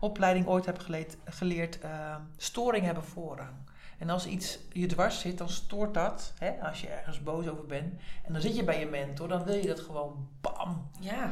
opleiding 0.00 0.46
ooit 0.46 0.66
heb 0.66 0.78
geleerd, 0.78 1.16
geleerd 1.24 1.78
ehm, 1.80 2.20
storing 2.36 2.84
hebben 2.84 3.04
voorrang. 3.04 3.54
En 3.98 4.10
als 4.10 4.26
iets 4.26 4.58
je 4.72 4.86
dwars 4.86 5.20
zit, 5.20 5.38
dan 5.38 5.48
stoort 5.48 5.94
dat. 5.94 6.32
Hè, 6.38 6.50
als 6.68 6.80
je 6.80 6.88
ergens 6.88 7.22
boos 7.22 7.48
over 7.48 7.66
bent. 7.66 8.00
En 8.26 8.32
dan 8.32 8.42
zit 8.42 8.56
je 8.56 8.64
bij 8.64 8.80
je 8.80 8.86
mentor, 8.86 9.28
dan 9.28 9.44
wil 9.44 9.54
je 9.54 9.66
dat 9.66 9.80
gewoon 9.80 10.28
bam. 10.40 10.90
Ja, 11.00 11.30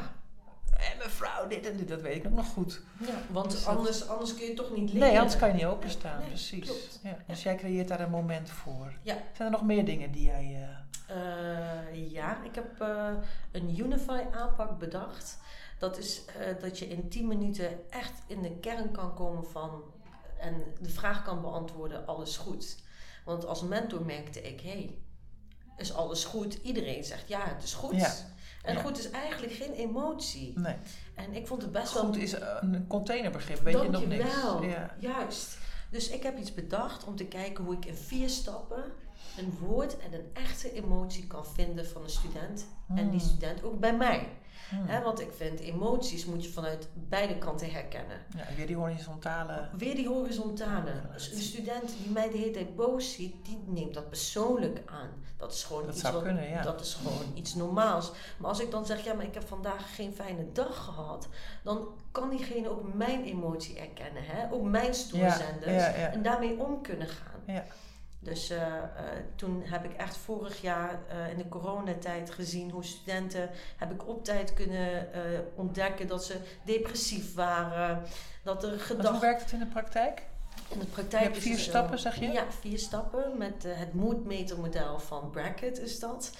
En 0.79 0.97
mevrouw, 0.97 1.47
dit 1.47 1.65
en 1.65 1.77
dit, 1.77 1.87
dat 1.87 2.01
weet 2.01 2.15
ik 2.15 2.25
ook 2.25 2.33
nog 2.35 2.47
goed. 2.47 2.81
ja 2.99 3.07
want 3.31 3.51
Dus 3.51 3.65
anders, 3.65 4.07
anders 4.07 4.35
kun 4.35 4.45
je 4.45 4.53
toch 4.53 4.75
niet 4.75 4.93
leren. 4.93 5.07
Nee, 5.07 5.17
anders 5.19 5.37
kan 5.37 5.47
je 5.47 5.53
niet 5.53 5.65
openstaan, 5.65 6.19
Nee, 6.19 6.27
precies. 6.27 6.69
Ja, 7.03 7.17
dus 7.27 7.43
jij 7.43 7.55
creëert 7.55 7.87
daar 7.87 7.99
een 7.99 8.09
moment 8.09 8.49
voor. 8.49 8.93
Ja. 9.01 9.13
Zijn 9.33 9.47
er 9.47 9.51
nog 9.59 9.63
meer 9.65 9.85
dingen 9.85 10.11
die 10.11 10.23
jij... 10.23 10.55
eh, 11.07 11.15
Eh, 11.15 12.11
ja, 12.11 12.43
ik 12.43 12.55
heb 12.55 12.81
eh, 12.81 13.11
een 13.51 13.79
Unify 13.79 14.21
aanpak 14.31 14.77
bedacht. 14.79 15.37
Dat 15.79 15.97
is 15.97 16.21
dat 16.61 16.79
je 16.79 16.87
in 16.87 17.09
10 17.09 17.27
minuten 17.27 17.91
echt 17.91 18.21
in 18.27 18.41
de 18.41 18.51
kern 18.57 18.91
kan 18.91 19.13
komen 19.15 19.45
van 19.45 19.83
en 20.39 20.63
de 20.81 20.89
vraag 20.89 21.23
kan 21.23 21.41
beantwoorden: 21.41 22.05
alles 22.07 22.37
goed. 22.37 22.77
Want 23.25 23.45
als 23.45 23.63
mentor 23.63 24.05
merkte 24.05 24.41
ik: 24.41 24.61
hé, 24.61 24.69
hey, 24.69 24.97
is 25.77 25.93
alles 25.93 26.25
goed? 26.25 26.53
Iedereen 26.63 27.03
zegt 27.03 27.27
ja, 27.27 27.39
het 27.45 27.63
is 27.63 27.73
goed. 27.73 27.95
Ja. 27.95 28.13
En 28.63 28.73
Ja. 28.73 28.81
goed 28.81 28.97
is 28.97 29.09
eigenlijk 29.09 29.53
geen 29.53 29.71
emotie. 29.73 30.59
nee. 30.59 30.75
En 31.15 31.33
ik 31.33 31.47
vond 31.47 31.61
het 31.61 31.71
best 31.71 31.93
wel 31.93 32.03
Goed 32.03 32.17
is 32.17 32.33
een 32.59 32.85
containerbegrip, 32.87 33.59
weet 33.59 33.81
je 33.81 33.89
nog 33.89 34.05
niks. 34.05 34.23
Dankjewel. 34.23 34.63
Ja. 34.63 34.95
Juist. 34.99 35.57
Dus 35.91 36.09
ik 36.09 36.23
heb 36.23 36.37
iets 36.37 36.53
bedacht 36.53 37.03
om 37.03 37.15
te 37.15 37.25
kijken 37.25 37.63
hoe 37.63 37.73
ik 37.75 37.85
in 37.85 37.95
vier 37.95 38.29
stappen 38.29 38.83
een 39.37 39.57
woord 39.61 39.97
en 39.97 40.13
een 40.13 40.29
echte 40.33 40.73
emotie 40.73 41.27
kan 41.27 41.45
vinden 41.45 41.87
van 41.87 42.03
een 42.03 42.09
student. 42.09 42.65
En 42.87 42.95
die 43.09 43.19
Hmm. 43.19 43.29
student 43.29 43.63
ook 43.63 43.79
bij 43.79 43.95
mij. 43.97 44.27
Hè, 44.75 45.01
want 45.01 45.19
ik 45.19 45.31
vind 45.35 45.59
emoties 45.59 46.25
moet 46.25 46.43
je 46.43 46.51
vanuit 46.51 46.87
beide 46.93 47.37
kanten 47.37 47.71
herkennen. 47.71 48.17
Ja, 48.37 48.43
weer 48.55 48.67
die 48.67 48.75
horizontale. 48.75 49.69
Weer 49.77 49.95
die 49.95 50.07
horizontale. 50.07 50.91
Een 51.13 51.19
student 51.41 51.93
die 52.03 52.11
mij 52.11 52.29
de 52.29 52.37
hele 52.37 52.51
tijd 52.51 52.75
boos 52.75 53.13
ziet, 53.13 53.45
die 53.45 53.59
neemt 53.65 53.93
dat 53.93 54.09
persoonlijk 54.09 54.81
aan. 54.85 55.09
Dat 55.37 55.53
is 55.53 55.63
gewoon, 55.63 55.85
Dat 55.85 55.95
iets, 55.95 56.11
wat- 56.11 56.21
kunnen, 56.23 56.49
ja. 56.49 56.61
dat 56.61 56.81
is 56.81 56.93
gewoon 56.93 57.25
iets 57.33 57.55
normaals. 57.55 58.11
Maar 58.37 58.49
als 58.49 58.59
ik 58.59 58.71
dan 58.71 58.85
zeg, 58.85 59.03
ja, 59.03 59.13
maar 59.13 59.25
ik 59.25 59.33
heb 59.33 59.47
vandaag 59.47 59.95
geen 59.95 60.13
fijne 60.13 60.51
dag 60.51 60.83
gehad, 60.83 61.27
dan 61.63 61.87
kan 62.11 62.29
diegene 62.29 62.69
ook 62.69 62.93
mijn 62.93 63.23
emotie 63.23 63.79
erkennen. 63.79 64.23
Hè? 64.25 64.51
Ook 64.53 64.63
mijn 64.63 64.93
stoorzenders. 64.93 65.83
En 65.93 66.21
daarmee 66.23 66.59
om 66.59 66.81
kunnen 66.81 67.07
gaan. 67.07 67.39
Ja. 67.55 67.65
Dus 68.29 68.49
eh, 68.49 68.57
eh, 68.57 68.83
toen 69.35 69.61
heb 69.65 69.85
ik 69.85 69.93
echt 69.93 70.17
vorig 70.17 70.61
jaar 70.61 70.99
eh, 71.07 71.29
in 71.31 71.37
de 71.37 71.47
coronatijd 71.47 72.31
gezien 72.31 72.71
hoe 72.71 72.83
studenten 72.83 73.49
heb 73.77 73.91
ik 73.91 74.07
op 74.07 74.23
tijd 74.23 74.53
kunnen 74.53 75.07
ontdekken 75.55 76.07
dat 76.07 76.25
ze 76.25 76.35
depressief 76.63 77.33
waren. 77.33 78.01
Dat 78.43 78.63
er 78.63 78.69
Want 78.69 78.81
gedachten. 78.81 79.11
hoe 79.11 79.21
werkt 79.21 79.41
het 79.41 79.51
in 79.51 79.59
de 79.59 79.65
praktijk? 79.65 80.23
In 80.69 80.79
de 80.79 80.85
praktijk 80.85 81.23
Je 81.23 81.27
hebt 81.29 81.37
is 81.37 81.43
vier 81.43 81.53
het 81.53 81.61
stappen, 81.61 81.99
zeg 81.99 82.19
je? 82.19 82.27
Ja, 82.27 82.43
vier 82.59 82.79
stappen. 82.79 83.37
Met 83.37 83.65
het 83.67 83.93
moodmetermodel 83.93 84.99
van 84.99 85.29
Brackett 85.29 85.79
is 85.79 85.99
dat. 85.99 86.31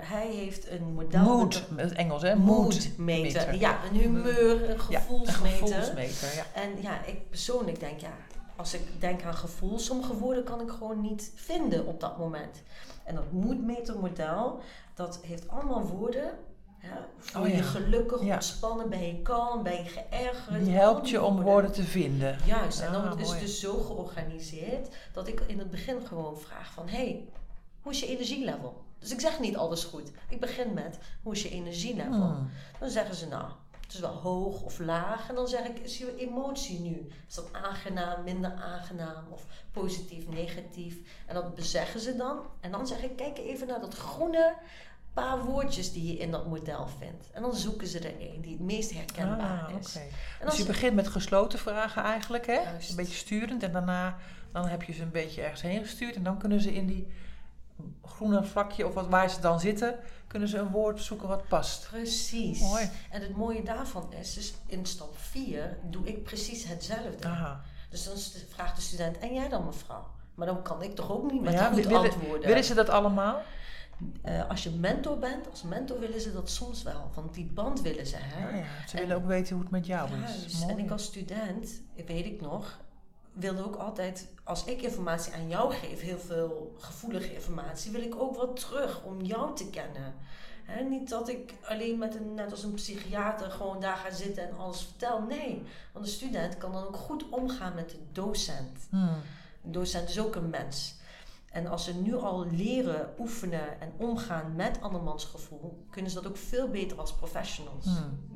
Hij 0.00 0.30
heeft 0.30 0.70
een 0.70 0.92
model... 0.92 1.22
Mood, 1.22 1.64
het 1.76 1.92
Engels 1.92 2.22
hè? 2.22 2.36
moodmeter. 2.36 3.54
Ja, 3.54 3.78
een 3.90 3.96
humeur, 3.96 4.70
een 4.70 4.78
Ja, 4.88 4.98
een 4.98 5.04
gevoelsmeter. 5.04 5.50
gevoelsmeter, 5.50 6.34
ja. 6.34 6.60
En 6.60 6.82
ja, 6.82 7.04
ik 7.04 7.28
persoonlijk 7.28 7.80
denk, 7.80 8.00
ja, 8.00 8.12
als 8.60 8.74
ik 8.74 9.00
denk 9.00 9.22
aan 9.22 9.34
gevoel, 9.34 9.78
sommige 9.78 10.14
woorden 10.16 10.44
kan 10.44 10.60
ik 10.60 10.70
gewoon 10.70 11.00
niet 11.00 11.32
vinden 11.34 11.86
op 11.86 12.00
dat 12.00 12.18
moment. 12.18 12.62
En 13.04 13.14
dat 13.14 13.32
moodmetermodel, 13.32 14.60
dat 14.94 15.18
heeft 15.22 15.48
allemaal 15.48 15.82
woorden. 15.86 16.30
Ja, 16.82 17.06
voel 17.18 17.42
Oh 17.42 17.48
je 17.48 17.62
gelukkig, 17.62 18.22
Ja. 18.22 18.34
ontspannen, 18.34 18.88
ben 18.88 19.06
je 19.06 19.22
kalm, 19.22 19.62
ben 19.62 19.72
je 19.72 19.88
geërgerd. 19.88 20.64
Die 20.64 20.74
helpt 20.74 21.08
je 21.08 21.22
om 21.22 21.40
woorden 21.40 21.72
te 21.72 21.82
vinden. 21.82 22.38
Juist, 22.46 22.80
en 22.80 22.92
dan 22.92 23.08
Ah, 23.08 23.20
is 23.20 23.30
het 23.30 23.40
dus 23.40 23.60
zo 23.60 23.78
georganiseerd 23.78 24.88
dat 25.12 25.28
ik 25.28 25.40
in 25.46 25.58
het 25.58 25.70
begin 25.70 26.06
gewoon 26.06 26.38
vraag 26.38 26.72
van... 26.72 26.88
hey, 26.88 27.28
hoe 27.82 27.92
is 27.92 28.00
je 28.00 28.06
energielevel? 28.06 28.82
Dus 28.98 29.12
ik 29.12 29.20
zeg 29.20 29.40
niet 29.40 29.56
alles 29.56 29.84
goed. 29.84 30.10
Ik 30.28 30.40
begin 30.40 30.74
met, 30.74 30.98
hoe 31.22 31.32
is 31.32 31.42
je 31.42 31.50
energielevel? 31.50 32.12
Hmm. 32.12 32.50
Dan 32.78 32.90
zeggen 32.90 33.14
ze, 33.14 33.26
nou, 33.26 33.44
het 33.90 33.98
is 33.98 34.04
wel 34.04 34.20
hoog 34.20 34.62
of 34.62 34.78
laag. 34.78 35.28
En 35.28 35.34
dan 35.34 35.48
zeg 35.48 35.66
ik, 35.66 35.78
is 35.78 35.98
je 35.98 36.16
emotie 36.16 36.80
nu? 36.80 37.08
Is 37.28 37.34
dat 37.34 37.48
aangenaam, 37.52 38.24
minder 38.24 38.52
aangenaam 38.52 39.24
of 39.30 39.46
positief, 39.72 40.28
negatief? 40.28 40.96
En 41.26 41.34
dat 41.34 41.54
bezeggen 41.54 42.00
ze 42.00 42.16
dan. 42.16 42.38
En 42.60 42.70
dan 42.70 42.86
zeg 42.86 43.02
ik, 43.02 43.16
kijk 43.16 43.38
even 43.38 43.66
naar 43.66 43.80
dat 43.80 43.94
groene 43.94 44.54
paar 45.12 45.44
woordjes 45.44 45.92
die 45.92 46.12
je 46.12 46.18
in 46.18 46.30
dat 46.30 46.46
model 46.46 46.86
vindt. 46.98 47.30
En 47.32 47.42
dan 47.42 47.54
zoeken 47.54 47.86
ze 47.86 47.98
er 47.98 48.14
een 48.20 48.40
die 48.40 48.52
het 48.52 48.60
meest 48.60 48.92
herkenbaar 48.92 49.64
Ah, 49.68 49.78
is. 49.80 49.96
En 50.40 50.46
Dus 50.46 50.56
je 50.56 50.64
begint 50.64 50.94
met 50.94 51.08
gesloten 51.08 51.58
vragen 51.58 52.02
eigenlijk, 52.02 52.46
hè? 52.46 52.60
Juist. 52.60 52.90
Een 52.90 52.96
beetje 52.96 53.16
sturend 53.16 53.62
en 53.62 53.72
daarna 53.72 54.18
dan 54.52 54.66
heb 54.66 54.82
je 54.82 54.92
ze 54.92 55.02
een 55.02 55.10
beetje 55.10 55.42
ergens 55.42 55.62
heen 55.62 55.80
gestuurd 55.80 56.16
en 56.16 56.22
dan 56.22 56.38
kunnen 56.38 56.60
ze 56.60 56.74
in 56.74 56.86
die 56.86 57.06
groene 58.04 58.44
vlakje 58.44 58.86
of 58.86 58.94
wat 58.94 59.08
waar 59.08 59.30
ze 59.30 59.40
dan 59.40 59.60
zitten, 59.60 59.98
kunnen 60.30 60.48
ze 60.48 60.58
een 60.58 60.70
woord 60.70 61.00
zoeken 61.02 61.28
wat 61.28 61.48
past. 61.48 61.88
Precies. 61.90 62.60
Mooi. 62.60 62.90
En 63.10 63.20
het 63.22 63.36
mooie 63.36 63.62
daarvan 63.62 64.12
is, 64.12 64.34
dus 64.34 64.54
in 64.66 64.86
stap 64.86 65.18
4 65.18 65.78
doe 65.90 66.06
ik 66.06 66.22
precies 66.22 66.64
hetzelfde. 66.64 67.28
Aha. 67.28 67.60
Dus 67.88 68.04
dan 68.04 68.14
vraagt 68.48 68.76
de 68.76 68.82
student, 68.82 69.18
en 69.18 69.34
jij 69.34 69.48
dan 69.48 69.64
mevrouw? 69.64 70.06
Maar 70.34 70.46
dan 70.46 70.62
kan 70.62 70.82
ik 70.82 70.94
toch 70.94 71.10
ook 71.10 71.32
niet 71.32 71.42
met 71.42 71.52
Ja, 71.52 71.66
goed 71.66 71.84
willen- 71.84 72.00
antwoorden. 72.00 72.46
Willen 72.48 72.64
ze 72.64 72.74
dat 72.74 72.88
allemaal? 72.88 73.42
Eh, 74.22 74.48
als 74.48 74.62
je 74.62 74.70
mentor 74.70 75.18
bent, 75.18 75.50
als 75.50 75.62
mentor 75.62 75.98
willen 76.00 76.20
ze 76.20 76.32
dat 76.32 76.50
soms 76.50 76.82
wel. 76.82 77.10
Want 77.14 77.34
die 77.34 77.44
band 77.54 77.80
willen 77.80 78.06
ze, 78.06 78.16
hè? 78.18 78.48
Ja, 78.50 78.56
ja. 78.56 78.64
Ze 78.88 78.94
En- 78.96 79.00
willen 79.02 79.16
ook 79.16 79.26
weten 79.26 79.52
hoe 79.54 79.62
het 79.62 79.72
met 79.72 79.86
jou 79.86 80.08
is. 80.22 80.34
Juist. 80.40 80.60
Mooi. 80.60 80.72
En 80.72 80.78
ik 80.78 80.90
als 80.90 81.04
student, 81.04 81.80
weet 82.06 82.26
ik 82.26 82.40
nog, 82.40 82.80
wilde 83.32 83.64
ook 83.64 83.76
altijd, 83.76 84.26
als 84.44 84.64
ik 84.64 84.82
informatie 84.82 85.32
aan 85.32 85.48
jou 85.48 85.72
geef, 85.72 86.00
heel 86.00 86.18
veel 86.18 86.74
gevoelige 86.78 87.34
informatie, 87.34 87.92
wil 87.92 88.02
ik 88.02 88.14
ook 88.14 88.36
wat 88.36 88.60
terug 88.60 89.02
om 89.02 89.22
jou 89.22 89.56
te 89.56 89.70
kennen. 89.70 90.14
Niet 90.88 91.08
dat 91.08 91.28
ik 91.28 91.54
alleen 91.68 91.98
met 91.98 92.14
een, 92.14 92.34
net 92.34 92.50
als 92.50 92.62
een 92.62 92.74
psychiater, 92.74 93.50
gewoon 93.50 93.80
daar 93.80 93.96
ga 93.96 94.10
zitten 94.10 94.48
en 94.48 94.58
alles 94.58 94.82
vertel. 94.82 95.22
Nee, 95.22 95.62
want 95.92 96.06
een 96.06 96.12
student 96.12 96.58
kan 96.58 96.72
dan 96.72 96.86
ook 96.86 96.96
goed 96.96 97.28
omgaan 97.28 97.74
met 97.74 97.90
de 97.90 97.98
docent. 98.12 98.78
Hmm. 98.90 99.14
Een 99.64 99.72
docent 99.72 100.08
is 100.08 100.20
ook 100.20 100.34
een 100.34 100.50
mens. 100.50 100.94
En 101.50 101.66
als 101.66 101.84
ze 101.84 101.94
nu 101.94 102.14
al 102.14 102.46
leren, 102.50 103.14
oefenen 103.18 103.80
en 103.80 103.92
omgaan 103.96 104.56
met 104.56 104.80
andermans 104.80 105.24
gevoel, 105.24 105.86
kunnen 105.90 106.10
ze 106.10 106.20
dat 106.20 106.30
ook 106.30 106.36
veel 106.36 106.68
beter 106.68 106.98
als 106.98 107.14
professionals. 107.14 107.84
Hmm. 107.84 108.28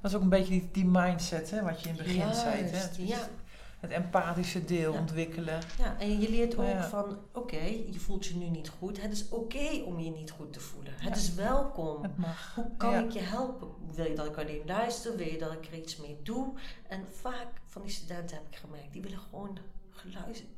Dat 0.00 0.10
is 0.10 0.16
ook 0.16 0.22
een 0.22 0.28
beetje 0.28 0.50
die, 0.50 0.68
die 0.72 0.86
mindset, 0.86 1.50
hè, 1.50 1.62
wat 1.62 1.80
je 1.80 1.88
in 1.88 1.94
het 1.94 2.04
begin 2.04 2.34
zei. 2.34 2.62
Hè? 2.62 2.88
Ja. 2.96 3.28
Het 3.84 3.92
empathische 3.92 4.64
deel 4.64 4.92
Ja. 4.92 4.98
ontwikkelen. 4.98 5.58
Ja, 5.78 5.98
en 5.98 6.20
je 6.20 6.30
leert 6.30 6.56
ook 6.56 6.66
Ja. 6.66 6.88
van, 6.88 7.18
oké, 7.32 7.62
je 7.90 7.98
voelt 7.98 8.26
je 8.26 8.36
nu 8.36 8.48
niet 8.48 8.68
goed. 8.68 9.02
Het 9.02 9.12
is 9.12 9.28
oké 9.28 9.82
om 9.84 10.00
je 10.00 10.10
niet 10.10 10.30
goed 10.30 10.52
te 10.52 10.60
voelen. 10.60 10.92
Het 10.96 11.16
is 11.16 11.34
welkom. 11.34 12.02
Het 12.02 12.16
mag. 12.16 12.52
Hoe 12.54 12.70
kan 12.76 13.04
ik 13.04 13.10
je 13.10 13.20
helpen? 13.20 13.68
Wil 13.94 14.04
je 14.06 14.14
dat 14.14 14.26
ik 14.26 14.36
alleen 14.36 14.62
luister? 14.66 15.16
Wil 15.16 15.26
je 15.26 15.38
dat 15.38 15.52
ik 15.52 15.66
er 15.66 15.78
iets 15.78 15.96
mee 15.96 16.18
doe? 16.22 16.52
En 16.88 17.04
vaak 17.12 17.46
van 17.66 17.82
die 17.82 17.90
studenten 17.90 18.36
heb 18.36 18.46
ik 18.50 18.56
gemerkt, 18.56 18.92
die 18.92 19.02
willen 19.02 19.18
gewoon 19.30 19.58
geluisterd 19.90 20.48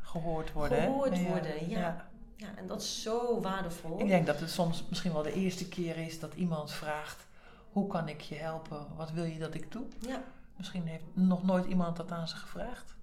gehoord 0.00 0.52
worden. 0.52 0.78
Gehoord 0.82 1.16
hè? 1.18 1.28
worden, 1.28 1.68
ja. 1.68 2.08
Ja, 2.36 2.48
en 2.56 2.66
dat 2.66 2.80
is 2.80 3.02
zo 3.02 3.40
waardevol. 3.40 4.00
Ik 4.00 4.08
denk 4.08 4.26
dat 4.26 4.40
het 4.40 4.50
soms 4.50 4.84
misschien 4.88 5.12
wel 5.12 5.22
de 5.22 5.32
eerste 5.32 5.68
keer 5.68 5.96
is 5.96 6.18
dat 6.20 6.34
iemand 6.34 6.72
vraagt: 6.72 7.26
hoe 7.72 7.86
kan 7.86 8.08
ik 8.08 8.20
je 8.20 8.34
helpen? 8.34 8.86
Wat 8.96 9.10
wil 9.10 9.24
je 9.24 9.38
dat 9.38 9.54
ik 9.54 9.72
doe? 9.72 9.82
Ja, 9.98 10.22
Misschien 10.60 10.86
heeft 10.86 11.04
nog 11.12 11.42
nooit 11.42 11.66
iemand 11.66 11.96
dat 11.96 12.12
aan 12.12 12.28
ze 12.28 12.36
gevraagd. 12.36 12.94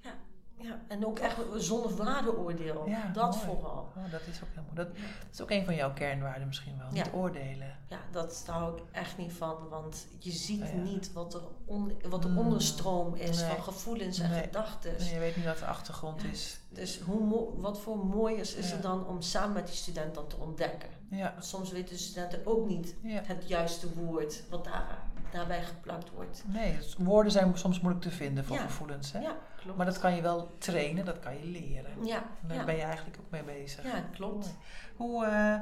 ja, 0.60 0.80
en 0.88 1.06
ook 1.06 1.20
echt 1.20 1.38
zonder 1.56 1.96
waardeoordeel. 1.96 2.88
Ja, 2.90 3.12
dat 3.14 3.36
mooi. 3.36 3.46
vooral. 3.46 3.92
Oh, 3.98 4.12
dat 4.12 4.22
is 4.32 4.42
ook 4.44 4.50
heel 4.54 4.64
mooi. 4.64 4.76
Dat, 4.76 4.88
dat 4.96 5.06
is 5.34 5.42
ook 5.42 5.52
een 5.52 5.66
van 5.66 5.76
jouw 5.76 5.94
kernwaarden 5.94 6.48
misschien 6.48 6.78
wel. 6.78 6.88
Ja. 6.88 7.04
Niet 7.04 7.14
oordelen. 7.14 7.78
Ja, 7.88 7.98
dat 8.12 8.44
daar 8.46 8.56
hou 8.56 8.78
ik 8.78 8.84
echt 8.92 9.18
niet 9.18 9.34
van, 9.34 9.68
want 9.70 10.08
je 10.20 10.32
ziet 10.32 10.60
Ja, 10.60 10.66
ja. 10.66 10.74
niet 10.82 11.14
wat, 11.14 11.34
er 11.34 11.42
on, 11.66 11.94
wat 12.10 12.22
de 12.22 12.28
Mm. 12.28 12.38
onderstroom 12.38 13.16
is 13.16 13.40
Nee. 13.42 13.50
van 13.50 13.64
gevoelens 13.64 14.20
en 14.20 14.30
Nee. 14.30 14.42
gedachten. 14.44 14.98
En 14.98 15.06
je 15.06 15.20
weet 15.20 15.36
niet 15.36 15.46
wat 15.46 15.60
de 15.60 15.66
achtergrond 15.66 16.22
Ja. 16.22 16.30
is. 16.30 16.60
Dus 16.70 17.00
hoe 17.00 17.50
wat 17.62 17.80
voor 17.80 17.98
mooiers 17.98 18.54
is 18.54 18.70
Ja. 18.70 18.76
er 18.76 18.82
dan 18.82 19.06
om 19.08 19.22
samen 19.22 19.54
met 19.54 19.68
die 19.68 19.76
student 19.76 20.16
dan 20.16 20.28
te 20.28 20.36
ontdekken? 20.36 20.90
Ja. 21.10 21.34
Soms 21.40 21.72
weten 21.72 21.96
de 21.96 22.02
studenten 22.02 22.42
ook 22.46 22.68
niet 22.68 22.96
ja. 23.02 23.22
het 23.24 23.48
juiste 23.48 23.94
woord 23.94 24.44
wat 24.50 24.64
daar, 24.64 24.98
daarbij 25.32 25.64
geplakt 25.64 26.12
wordt. 26.12 26.44
Nee, 26.48 26.76
dus 26.78 26.96
woorden 26.98 27.32
zijn 27.32 27.58
soms 27.58 27.80
moeilijk 27.80 28.06
te 28.06 28.12
vinden 28.12 28.46
voor 28.46 28.56
Ja. 28.56 28.62
gevoelens. 28.62 29.12
Hè? 29.12 29.20
Ja, 29.20 29.38
klopt. 29.62 29.78
Maar 29.78 29.86
dat 29.86 30.00
kan 30.00 30.16
je 30.16 30.22
wel 30.22 30.56
trainen, 30.58 31.06
dat 31.06 31.20
kan 31.20 31.38
je 31.38 31.46
leren. 31.46 32.06
ja, 32.06 32.24
En 32.42 32.48
daar 32.56 32.66
ben 32.66 32.76
je 32.76 32.82
eigenlijk 32.82 33.18
ook 33.20 33.32
mee 33.32 33.44
bezig. 33.44 33.84
ja, 33.84 34.04
klopt. 34.14 34.56
Hoe, 34.96 35.26
eh, 35.26 35.60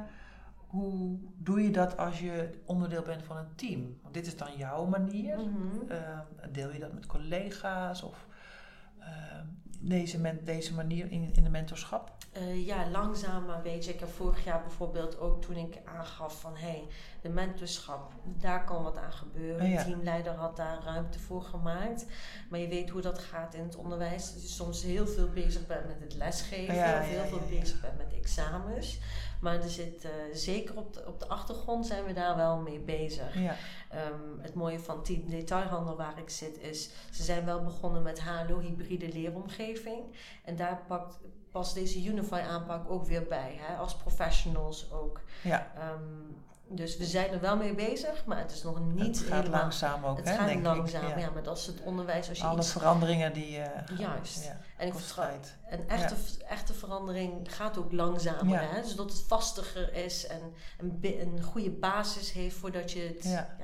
hoe 0.67 1.17
doe 1.37 1.63
je 1.63 1.71
dat 1.71 1.97
als 1.97 2.19
je 2.19 2.61
onderdeel 2.65 3.01
bent 3.01 3.23
van 3.23 3.37
een 3.37 3.55
team? 3.55 3.97
Want 4.01 4.13
dit 4.13 4.25
is 4.27 4.37
dan 4.37 4.57
jouw 4.57 4.85
manier. 4.85 5.37
Mhm. 5.37 5.91
Eh, 5.91 6.19
deel 6.51 6.71
je 6.71 6.79
dat 6.79 6.93
met 6.93 7.05
collega's 7.05 8.01
of 8.03 8.27
eh, 8.99 9.07
deze, 9.79 10.19
men, 10.19 10.39
deze 10.43 10.73
manier 10.73 11.11
in, 11.11 11.29
in 11.33 11.43
de 11.43 11.49
mentorschap? 11.49 12.11
Eh, 12.31 12.65
ja, 12.65 12.89
langzaam 12.89 13.45
maar 13.45 13.63
weet 13.63 13.85
je. 13.85 13.93
Ik 13.93 13.99
heb 13.99 14.09
vorig 14.09 14.43
jaar 14.43 14.61
bijvoorbeeld 14.61 15.19
ook 15.19 15.41
toen 15.41 15.55
ik 15.55 15.77
aangaf 15.85 16.39
van 16.39 16.55
hé, 16.55 16.67
hey, 16.67 16.87
de 17.21 17.29
mentorschap, 17.29 18.11
daar 18.23 18.63
kan 18.63 18.83
wat 18.83 18.97
aan 18.97 19.11
gebeuren. 19.11 19.65
Oh 19.65 19.71
ja. 19.71 19.77
De 19.77 19.83
teamleider 19.83 20.33
had 20.33 20.55
daar 20.55 20.83
ruimte 20.83 21.19
voor 21.19 21.41
gemaakt. 21.41 22.05
Maar 22.49 22.59
je 22.59 22.67
weet 22.67 22.89
hoe 22.89 23.01
dat 23.01 23.19
gaat 23.19 23.53
in 23.53 23.63
het 23.63 23.75
onderwijs. 23.75 24.33
Dat 24.33 24.41
je 24.41 24.47
soms 24.47 24.83
heel 24.83 25.07
veel 25.07 25.29
bezig 25.29 25.67
bent 25.67 25.87
met 25.87 25.99
het 25.99 26.13
lesgeven 26.13 26.75
Ja, 26.75 26.99
of 26.99 27.05
heel 27.05 27.23
ja, 27.23 27.27
veel 27.27 27.47
bezig 27.49 27.81
bent 27.81 27.97
met 27.97 28.13
examens. 28.13 28.99
Maar 29.41 29.61
er 29.61 29.69
zit 29.69 30.03
eh, 30.03 30.11
zeker 30.33 30.77
op 30.77 30.93
de, 30.93 31.07
op 31.07 31.19
de 31.19 31.27
achtergrond 31.27 31.85
zijn 31.85 32.05
we 32.05 32.13
daar 32.13 32.35
wel 32.35 32.57
mee 32.57 32.79
bezig. 32.79 33.39
Ja, 33.39 33.55
Ehm, 33.95 34.39
het 34.41 34.53
mooie 34.53 34.79
van 34.79 35.03
Team 35.03 35.29
Detailhandel 35.29 35.95
waar 35.95 36.19
ik 36.19 36.29
zit 36.29 36.59
is, 36.59 36.89
ze 37.11 37.23
zijn 37.23 37.45
wel 37.45 37.63
begonnen 37.63 38.01
met 38.01 38.21
HLO 38.21 38.59
hybride 38.59 39.13
leeromgeving. 39.13 39.64
En 40.43 40.55
daar 40.55 40.81
pakt, 40.87 41.19
past 41.51 41.73
deze 41.73 42.03
Unify 42.03 42.41
aanpak 42.49 42.89
ook 42.89 43.05
weer 43.05 43.23
bij, 43.23 43.57
hè, 43.59 43.75
als 43.75 43.95
professionals 43.95 44.91
ook. 44.91 45.21
ja. 45.41 45.71
Ehm, 45.75 46.33
dus 46.67 46.97
we 46.97 47.05
zijn 47.05 47.31
er 47.31 47.39
wel 47.39 47.57
mee 47.57 47.75
bezig, 47.75 48.25
maar 48.25 48.37
het 48.37 48.51
is 48.51 48.63
nog 48.63 48.79
niet 48.79 49.19
het 49.19 49.27
gaat 49.27 49.37
helemaal... 49.39 49.59
langzaam 49.61 50.05
ook, 50.05 50.17
het 50.17 50.29
hè, 50.29 50.35
gaat 50.35 50.47
denk 50.47 50.63
langzaam, 50.63 51.07
ik. 51.07 51.17
ja. 51.19 51.29
maar 51.29 51.43
dat 51.43 51.57
is 51.57 51.65
het 51.65 51.81
onderwijs 51.81 52.29
als 52.29 52.37
je 52.37 52.43
Alle 52.43 52.57
iets... 52.59 52.71
veranderingen 52.71 53.33
die... 53.33 53.59
eh, 53.59 53.97
Juist. 53.97 54.45
Ja, 54.45 54.57
En 54.77 54.87
ik 54.87 54.93
vertrouw, 54.93 55.29
een 55.69 55.89
echte, 55.89 56.15
echte 56.47 56.73
verandering 56.73 57.55
gaat 57.55 57.77
ook 57.77 57.91
langzamer, 57.91 58.71
hè? 58.71 58.83
zodat 58.83 59.11
het 59.11 59.21
vastiger 59.27 59.93
is 59.93 60.27
en 60.27 60.41
een, 60.77 60.99
een 61.01 61.41
goede 61.43 61.71
basis 61.71 62.31
heeft 62.31 62.55
voordat 62.55 62.91
je 62.91 63.01
het... 63.01 63.23
Ja 63.23 63.55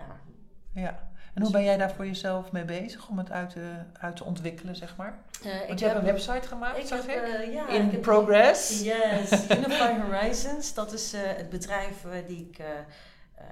Ja. 0.73 1.10
En 1.33 1.41
hoe 1.41 1.51
ben 1.51 1.63
jij 1.63 1.77
daar 1.77 1.91
voor 1.91 2.05
jezelf 2.05 2.51
mee 2.51 2.65
bezig 2.65 3.07
om 3.09 3.17
het 3.17 3.31
uit 3.31 3.49
te, 3.49 3.73
uit 3.99 4.15
te 4.15 4.23
ontwikkelen, 4.23 4.75
zeg 4.75 4.95
maar? 4.95 5.19
Eh, 5.43 5.57
Want 5.57 5.69
ik 5.71 5.79
je 5.79 5.85
hebt 5.85 5.97
een 5.97 6.05
website 6.05 6.47
gemaakt, 6.47 6.77
ik 6.77 6.85
zag 6.87 7.05
heb, 7.05 7.25
ik? 7.25 7.33
eh, 7.33 7.53
ja, 7.53 7.67
In 7.69 7.85
ik 7.85 7.91
heb- 7.91 8.01
progress. 8.01 8.81
Yes, 8.83 9.31
Unify 9.57 9.93
Horizons. 9.99 10.73
Dat 10.73 10.93
is 10.93 11.13
eh, 11.13 11.21
het 11.23 11.49
bedrijf 11.49 12.05
die 12.27 12.49
ik 12.51 12.63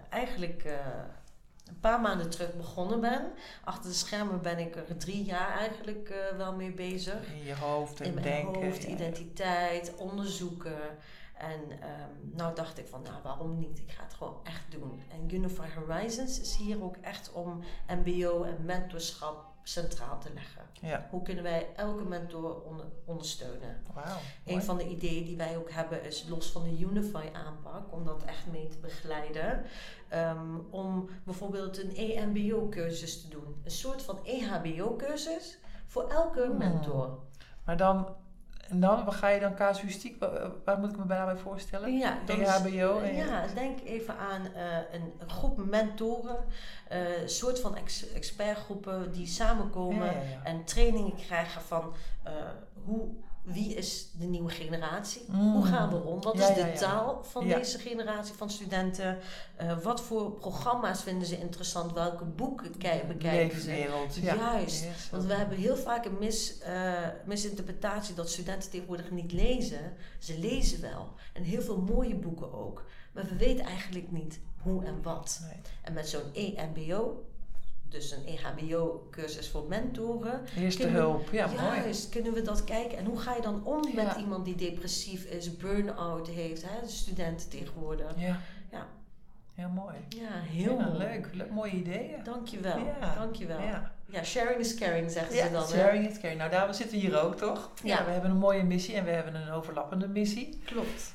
eigenlijk 0.10 0.64
een 1.68 1.80
paar 1.80 2.02
maanden 2.02 2.30
terug 2.30 2.56
begonnen 2.56 3.00
ben. 3.00 3.22
Achter 3.64 3.90
de 3.90 3.96
schermen 3.96 4.42
ben 4.42 4.58
ik 4.60 4.76
er 4.76 4.98
drie 4.98 5.24
jaar 5.24 5.58
eigenlijk 5.58 6.14
wel 6.38 6.54
mee 6.56 6.72
bezig. 6.72 7.28
In 7.40 7.46
je 7.46 7.56
hoofd 7.56 8.00
en 8.02 8.06
In 8.06 8.14
mijn 8.14 8.26
denken. 8.26 8.64
hoofd, 8.66 8.84
identiteit, 8.84 9.94
onderzoeken. 9.98 10.78
En 11.40 11.82
ehm, 11.82 12.36
nou 12.36 12.56
dacht 12.56 12.78
ik 12.78 12.88
van, 12.88 13.02
nou 13.02 13.16
waarom 13.24 13.60
niet? 13.60 13.80
Ik 13.80 13.92
ga 13.92 14.04
het 14.04 14.14
gewoon 14.14 14.38
echt 14.44 14.64
doen. 14.72 15.02
En 15.12 15.36
Unify 15.36 15.68
Horizons 15.76 16.40
is 16.42 16.56
hier 16.56 16.84
ook 16.84 16.96
echt 17.02 17.32
om 17.32 17.60
MBO 17.88 18.44
en 18.44 18.66
mentorschap 18.66 19.48
centraal 19.64 20.20
te 20.20 20.34
leggen. 20.34 20.62
Ja, 20.82 21.08
Hoe 21.10 21.22
kunnen 21.22 21.44
wij 21.44 21.68
elke 21.76 22.04
mentor 22.04 22.62
onder- 22.62 22.86
ondersteunen? 23.06 23.82
wauw. 23.94 24.06
Een 24.06 24.54
mooi. 24.54 24.62
van 24.66 24.78
de 24.78 24.88
ideeën 24.90 25.26
die 25.26 25.38
wij 25.38 25.58
ook 25.58 25.72
hebben 25.72 26.04
is 26.04 26.26
los 26.30 26.52
van 26.52 26.64
de 26.64 26.80
Unify 26.80 27.26
aanpak, 27.34 27.94
om 27.94 28.06
dat 28.06 28.24
echt 28.26 28.48
mee 28.52 28.68
te 28.68 28.78
begeleiden. 28.78 29.64
ehm, 30.08 30.56
om 30.70 31.10
bijvoorbeeld 31.24 31.78
een 31.84 31.96
EMBO-cursus 31.96 33.22
te 33.22 33.28
doen. 33.30 33.62
Een 33.64 33.72
soort 33.72 34.02
van 34.02 34.20
EHBO-cursus 34.26 35.58
voor 35.88 36.08
elke 36.10 36.42
Hmm. 36.46 36.58
mentor. 36.58 37.20
Maar 37.66 37.78
dan, 37.78 38.16
en 38.70 38.80
dan, 38.80 39.06
wat 39.06 39.14
ga 39.16 39.28
je 39.28 39.40
dan 39.40 39.56
casuïstiek, 39.56 40.20
waar, 40.20 40.52
waar 40.66 40.80
moet 40.80 40.92
ik 40.92 40.98
me 40.98 41.06
daarbij 41.06 41.36
voorstellen? 41.38 41.98
Ja, 41.98 42.18
EHBO? 42.26 43.00
en- 43.00 43.16
Ja, 43.16 43.46
denk 43.56 43.80
even 43.86 44.18
aan 44.18 44.54
eh, 44.54 44.78
een, 44.92 45.14
groep 45.28 45.58
mentoren, 45.58 46.38
eh, 46.88 47.22
een 47.22 47.30
soort 47.30 47.60
van 47.60 47.76
ex- 47.76 48.14
expertgroepen 48.14 49.12
die 49.12 49.28
samenkomen 49.28 50.06
Ja, 50.06 50.12
ja, 50.12 50.20
ja. 50.22 50.44
en 50.44 50.64
trainingen 50.64 51.16
krijgen 51.16 51.62
van 51.62 51.94
eh, 52.24 52.32
hoe, 52.86 53.08
wie 53.42 53.74
is 53.74 54.10
de 54.20 54.26
nieuwe 54.26 54.50
generatie? 54.50 55.22
Mm. 55.28 55.54
Hoe 55.54 55.66
gaan 55.66 55.90
we 55.90 56.04
om? 56.04 56.22
Wat 56.22 56.38
Ja, 56.38 56.50
is 56.50 56.56
de 56.56 56.60
ja, 56.70 56.76
taal 56.78 57.24
van 57.24 57.48
deze 57.48 57.80
generatie 57.80 58.34
van 58.34 58.50
studenten? 58.50 59.18
Eh, 59.56 59.80
wat 59.80 60.02
voor 60.02 60.32
programma's 60.32 61.04
vinden 61.04 61.28
ze 61.28 61.40
interessant? 61.40 61.94
Welke 61.94 62.26
boeken 62.26 62.72
bekijken 62.72 63.62
ze? 63.62 63.68
Leefwereld. 63.68 64.16
Ja. 64.16 64.36
Juist. 64.36 64.86
Want 65.12 65.26
we 65.26 65.34
hebben 65.34 65.58
heel 65.58 65.78
vaak 65.78 66.06
een 66.06 66.18
mis, 66.20 66.60
eh, 66.60 67.08
misinterpretatie 67.26 68.16
dat 68.16 68.30
studenten 68.30 68.70
tegenwoordig 68.70 69.12
niet 69.12 69.32
lezen. 69.32 69.94
Ze 70.20 70.40
lezen 70.40 70.82
wel. 70.82 71.14
En 71.34 71.44
heel 71.44 71.62
veel 71.62 71.78
mooie 71.78 72.16
boeken 72.16 72.54
ook. 72.54 72.86
Maar 73.12 73.26
we 73.26 73.36
weten 73.36 73.66
eigenlijk 73.66 74.12
niet 74.12 74.40
hoe 74.62 74.86
en 74.86 75.02
wat. 75.02 75.40
Nee. 75.42 75.62
En 75.82 75.94
met 75.94 76.10
zo'n 76.10 76.34
EMBO, 76.34 77.26
dus 77.90 78.12
een 78.12 78.26
EHBO-cursus 78.26 79.50
voor 79.50 79.66
mentoren. 79.68 80.42
Eerste 80.58 80.82
Kunnen 80.82 81.02
we- 81.02 81.08
hulp, 81.08 81.30
ja, 81.32 81.48
mooi. 81.48 81.80
Juist, 81.80 82.10
kunnen 82.10 82.34
we 82.34 82.42
dat 82.42 82.64
kijken. 82.64 82.98
En 82.98 83.06
hoe 83.06 83.20
ga 83.20 83.36
je 83.36 83.42
dan 83.42 83.66
om 83.66 83.82
met 83.96 84.16
iemand 84.20 84.46
die 84.46 84.56
depressief 84.56 85.24
is, 85.24 85.58
burn-out 85.58 86.28
heeft, 86.28 86.62
hè? 86.66 86.82
de 86.82 86.88
studenten 86.92 87.50
tegenwoordig. 87.50 88.12
Ja. 88.18 88.40
Ja. 88.72 88.88
Heel 89.54 89.70
mooi. 89.70 89.96
Ja, 90.10 90.30
heel 90.32 90.78
Ja, 90.78 90.86
mooi. 90.86 90.98
leuk. 90.98 91.28
Le- 91.34 91.48
mooie 91.52 91.72
ideeën. 91.72 92.24
Dankjewel, 92.24 92.78
Ja. 92.78 93.16
dankjewel. 93.16 93.60
Ja. 93.62 93.92
Ja. 94.06 94.24
sharing 94.24 94.60
is 94.60 94.76
caring, 94.76 95.12
zeggen 95.12 95.34
ze 95.36 95.50
dan. 95.52 95.62
hè? 95.62 95.68
sharing 95.68 96.08
is 96.10 96.20
caring. 96.20 96.40
Nou, 96.40 96.52
daar 96.52 96.68
we 96.68 96.74
zitten 96.74 96.98
hier 96.98 97.22
ook, 97.22 97.36
toch? 97.36 97.72
Ja. 97.84 98.06
we 98.06 98.12
hebben 98.12 98.32
een 98.32 98.38
mooie 98.38 98.64
missie 98.64 98.96
en 98.96 99.04
we 99.04 99.10
hebben 99.12 99.36
een 99.36 99.50
overlappende 99.52 100.08
missie. 100.08 100.60
Klopt. 100.66 101.14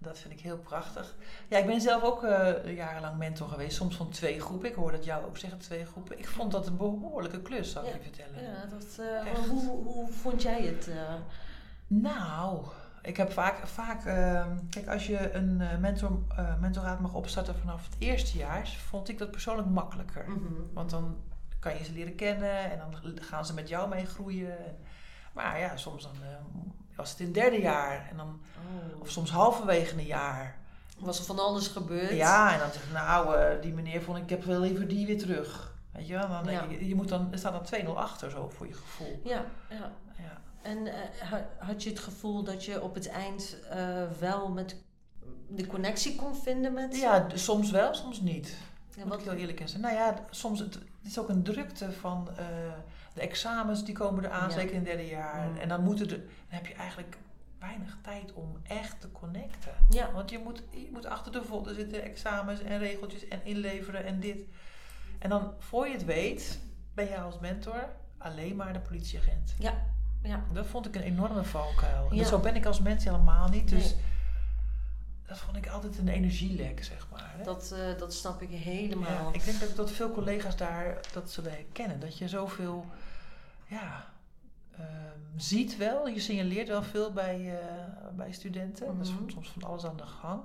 Dat 0.00 0.18
vind 0.18 0.32
ik 0.34 0.40
heel 0.40 0.58
prachtig. 0.58 1.16
Ja, 1.48 1.58
ik 1.58 1.66
ben 1.66 1.80
zelf 1.80 2.02
ook 2.02 2.22
eh, 2.24 2.74
jarenlang 2.76 3.16
mentor 3.18 3.48
geweest. 3.48 3.76
Soms 3.76 3.96
van 3.96 4.08
twee 4.10 4.40
groepen. 4.40 4.68
Ik 4.68 4.74
hoor 4.74 4.92
dat 4.92 5.04
jou 5.04 5.24
ook 5.26 5.36
zeggen 5.36 5.58
twee 5.58 5.84
groepen. 5.86 6.18
Ik 6.18 6.28
vond 6.28 6.52
dat 6.52 6.66
een 6.66 6.76
behoorlijke 6.76 7.42
klus, 7.42 7.70
zal 7.72 7.82
ik 7.82 7.88
Ja. 7.88 7.94
je 7.96 8.02
vertellen. 8.02 8.42
Ja, 8.42 8.64
dat, 8.66 8.98
eh, 8.98 9.32
hoe, 9.48 9.82
hoe 9.84 10.08
vond 10.12 10.42
jij 10.42 10.62
het? 10.62 10.88
eh? 10.88 11.14
Nou, 11.86 12.64
ik 13.02 13.16
heb 13.16 13.32
vaak, 13.32 13.66
vaak 13.66 14.04
ehm, 14.04 14.56
kijk, 14.70 14.88
als 14.88 15.06
je 15.06 15.32
een 15.34 15.56
mentor, 15.80 16.18
mentoraat 16.60 17.00
mag 17.00 17.14
opstarten 17.14 17.54
vanaf 17.58 17.84
het 17.84 17.96
eerste 17.98 18.38
jaar, 18.38 18.68
vond 18.68 19.08
ik 19.08 19.18
dat 19.18 19.30
persoonlijk 19.30 19.68
makkelijker. 19.68 20.24
Mhm. 20.30 20.52
Want 20.72 20.90
dan 20.90 21.16
kan 21.58 21.78
je 21.78 21.84
ze 21.84 21.92
leren 21.92 22.14
kennen 22.14 22.70
en 22.70 22.78
dan 22.78 23.18
gaan 23.22 23.46
ze 23.46 23.54
met 23.54 23.68
jou 23.68 23.88
mee 23.88 24.06
groeien. 24.06 24.58
En, 24.66 24.76
maar 25.32 25.58
ja, 25.58 25.76
soms 25.76 26.02
dan 26.02 26.12
was 26.98 27.10
het 27.10 27.18
in 27.20 27.24
het 27.24 27.34
derde 27.34 27.60
jaar 27.60 28.06
en 28.10 28.16
dan, 28.16 28.40
Oh. 28.92 29.00
of 29.00 29.10
soms 29.10 29.30
halverwege 29.30 29.98
een 29.98 30.04
jaar. 30.04 30.56
Was 30.98 31.18
er 31.18 31.24
van 31.24 31.38
alles 31.38 31.66
gebeurd? 31.68 32.10
Ja, 32.10 32.52
en 32.52 32.58
dan 32.58 32.70
zeg 32.72 32.82
ik, 32.84 32.92
nou, 32.92 33.36
eh, 33.36 33.62
die 33.62 33.72
meneer 33.72 34.02
vond 34.02 34.16
ik, 34.16 34.22
ik 34.22 34.30
heb 34.30 34.44
wel 34.44 34.60
liever 34.60 34.88
die 34.88 35.06
weer 35.06 35.18
terug. 35.18 35.72
Weet 35.92 36.06
je 36.06 36.12
wel, 36.14 36.28
dan 36.28 36.44
denk 36.44 36.60
Ja. 36.60 36.66
je, 36.78 36.88
je 36.88 36.94
moet 36.94 37.08
dan, 37.08 37.28
er 37.32 37.38
staat 37.38 37.52
dan 37.70 37.84
2-0 37.84 37.98
achter 37.98 38.30
zo 38.30 38.48
voor 38.48 38.66
je 38.66 38.72
gevoel. 38.74 39.20
Ja, 39.24 39.44
ja. 39.70 39.90
Ja. 40.18 40.40
En 40.62 40.86
eh, 40.86 40.94
ha- 41.30 41.48
had 41.58 41.82
je 41.82 41.90
het 41.90 41.98
gevoel 41.98 42.42
dat 42.44 42.64
je 42.64 42.82
op 42.82 42.94
het 42.94 43.08
eind 43.08 43.56
eh, 43.70 44.02
wel 44.18 44.48
met 44.48 44.76
de 45.48 45.66
connectie 45.66 46.16
kon 46.16 46.34
vinden 46.36 46.72
met 46.72 46.96
ja, 46.96 47.26
soms 47.34 47.70
wel, 47.70 47.94
soms 47.94 48.20
niet. 48.20 48.56
Ja, 48.94 49.02
Moet 49.02 49.08
wat, 49.12 49.18
ik 49.20 49.24
heel 49.24 49.34
eerlijk 49.38 49.60
in 49.60 49.68
zijn. 49.68 49.82
Nou 49.82 49.94
ja, 49.94 50.14
soms 50.30 50.58
het, 50.58 50.74
het 50.74 50.84
is 51.02 51.18
ook 51.18 51.28
een 51.28 51.42
drukte 51.42 51.92
van 51.92 52.28
de 53.18 53.24
examens 53.24 53.84
die 53.84 53.94
komen 53.94 54.24
eraan, 54.24 54.48
Ja. 54.48 54.54
zeker 54.54 54.70
in 54.70 54.76
het 54.76 54.84
derde 54.84 55.06
jaar. 55.06 55.48
Mm. 55.48 55.56
En 55.56 55.68
dan, 55.68 55.82
moeten 55.82 56.08
de, 56.08 56.16
dan 56.16 56.26
heb 56.48 56.66
je 56.66 56.74
eigenlijk 56.74 57.16
weinig 57.58 57.96
tijd 58.02 58.32
om 58.32 58.56
echt 58.62 59.00
te 59.00 59.12
connecten. 59.12 59.72
ja, 59.88 60.12
Want 60.12 60.30
je 60.30 60.38
moet, 60.38 60.62
je 60.70 60.88
moet 60.92 61.06
achter 61.06 61.32
de 61.32 61.42
folder 61.42 61.74
zitten, 61.74 62.02
examens 62.02 62.60
en 62.62 62.78
regeltjes 62.78 63.28
en 63.28 63.40
inleveren 63.44 64.04
en 64.04 64.20
dit. 64.20 64.38
En 65.18 65.28
dan, 65.30 65.52
voor 65.58 65.86
je 65.86 65.92
het 65.92 66.04
weet, 66.04 66.58
ben 66.94 67.08
je 67.08 67.20
als 67.20 67.38
mentor 67.38 67.88
alleen 68.18 68.56
maar 68.56 68.72
de 68.72 68.80
politieagent. 68.80 69.54
ja, 69.58 69.74
ja. 70.22 70.44
Dat 70.52 70.66
vond 70.66 70.86
ik 70.86 70.94
een 70.94 71.02
enorme 71.02 71.44
valkuil. 71.44 72.24
Zo 72.24 72.38
ben 72.38 72.56
ik 72.56 72.66
als 72.66 72.80
mens 72.80 73.04
helemaal 73.04 73.48
niet. 73.48 73.68
Dus 73.68 73.94
Nee. 73.94 74.02
dat 75.26 75.38
vond 75.38 75.56
ik 75.56 75.68
altijd 75.68 75.98
een 75.98 76.08
energielek, 76.08 76.84
zeg 76.84 77.06
maar. 77.12 77.32
Hè? 77.36 77.42
Dat, 77.44 77.72
eh, 77.72 77.98
dat 77.98 78.14
snap 78.14 78.42
ik 78.42 78.50
helemaal. 78.50 79.28
Ja, 79.28 79.32
ik 79.32 79.44
denk 79.44 79.60
dat, 79.60 79.76
dat 79.76 79.90
veel 79.90 80.10
collega's 80.12 80.56
daar 80.56 80.98
dat 81.12 81.30
zullen 81.30 81.50
herkennen. 81.52 82.00
Dat 82.00 82.18
je 82.18 82.28
zoveel 82.28 82.86
ja, 83.68 84.12
ehm, 84.70 85.18
ziet 85.36 85.76
wel, 85.76 86.08
je 86.08 86.20
signaleert 86.20 86.68
wel 86.68 86.82
veel 86.82 87.12
bij, 87.12 87.60
eh, 87.60 88.08
bij 88.16 88.32
studenten. 88.32 88.86
Er 88.86 89.00
is 89.00 89.10
Mhm. 89.14 89.30
soms 89.30 89.48
van 89.50 89.62
alles 89.62 89.84
aan 89.86 89.96
de 89.96 90.06
gang. 90.06 90.42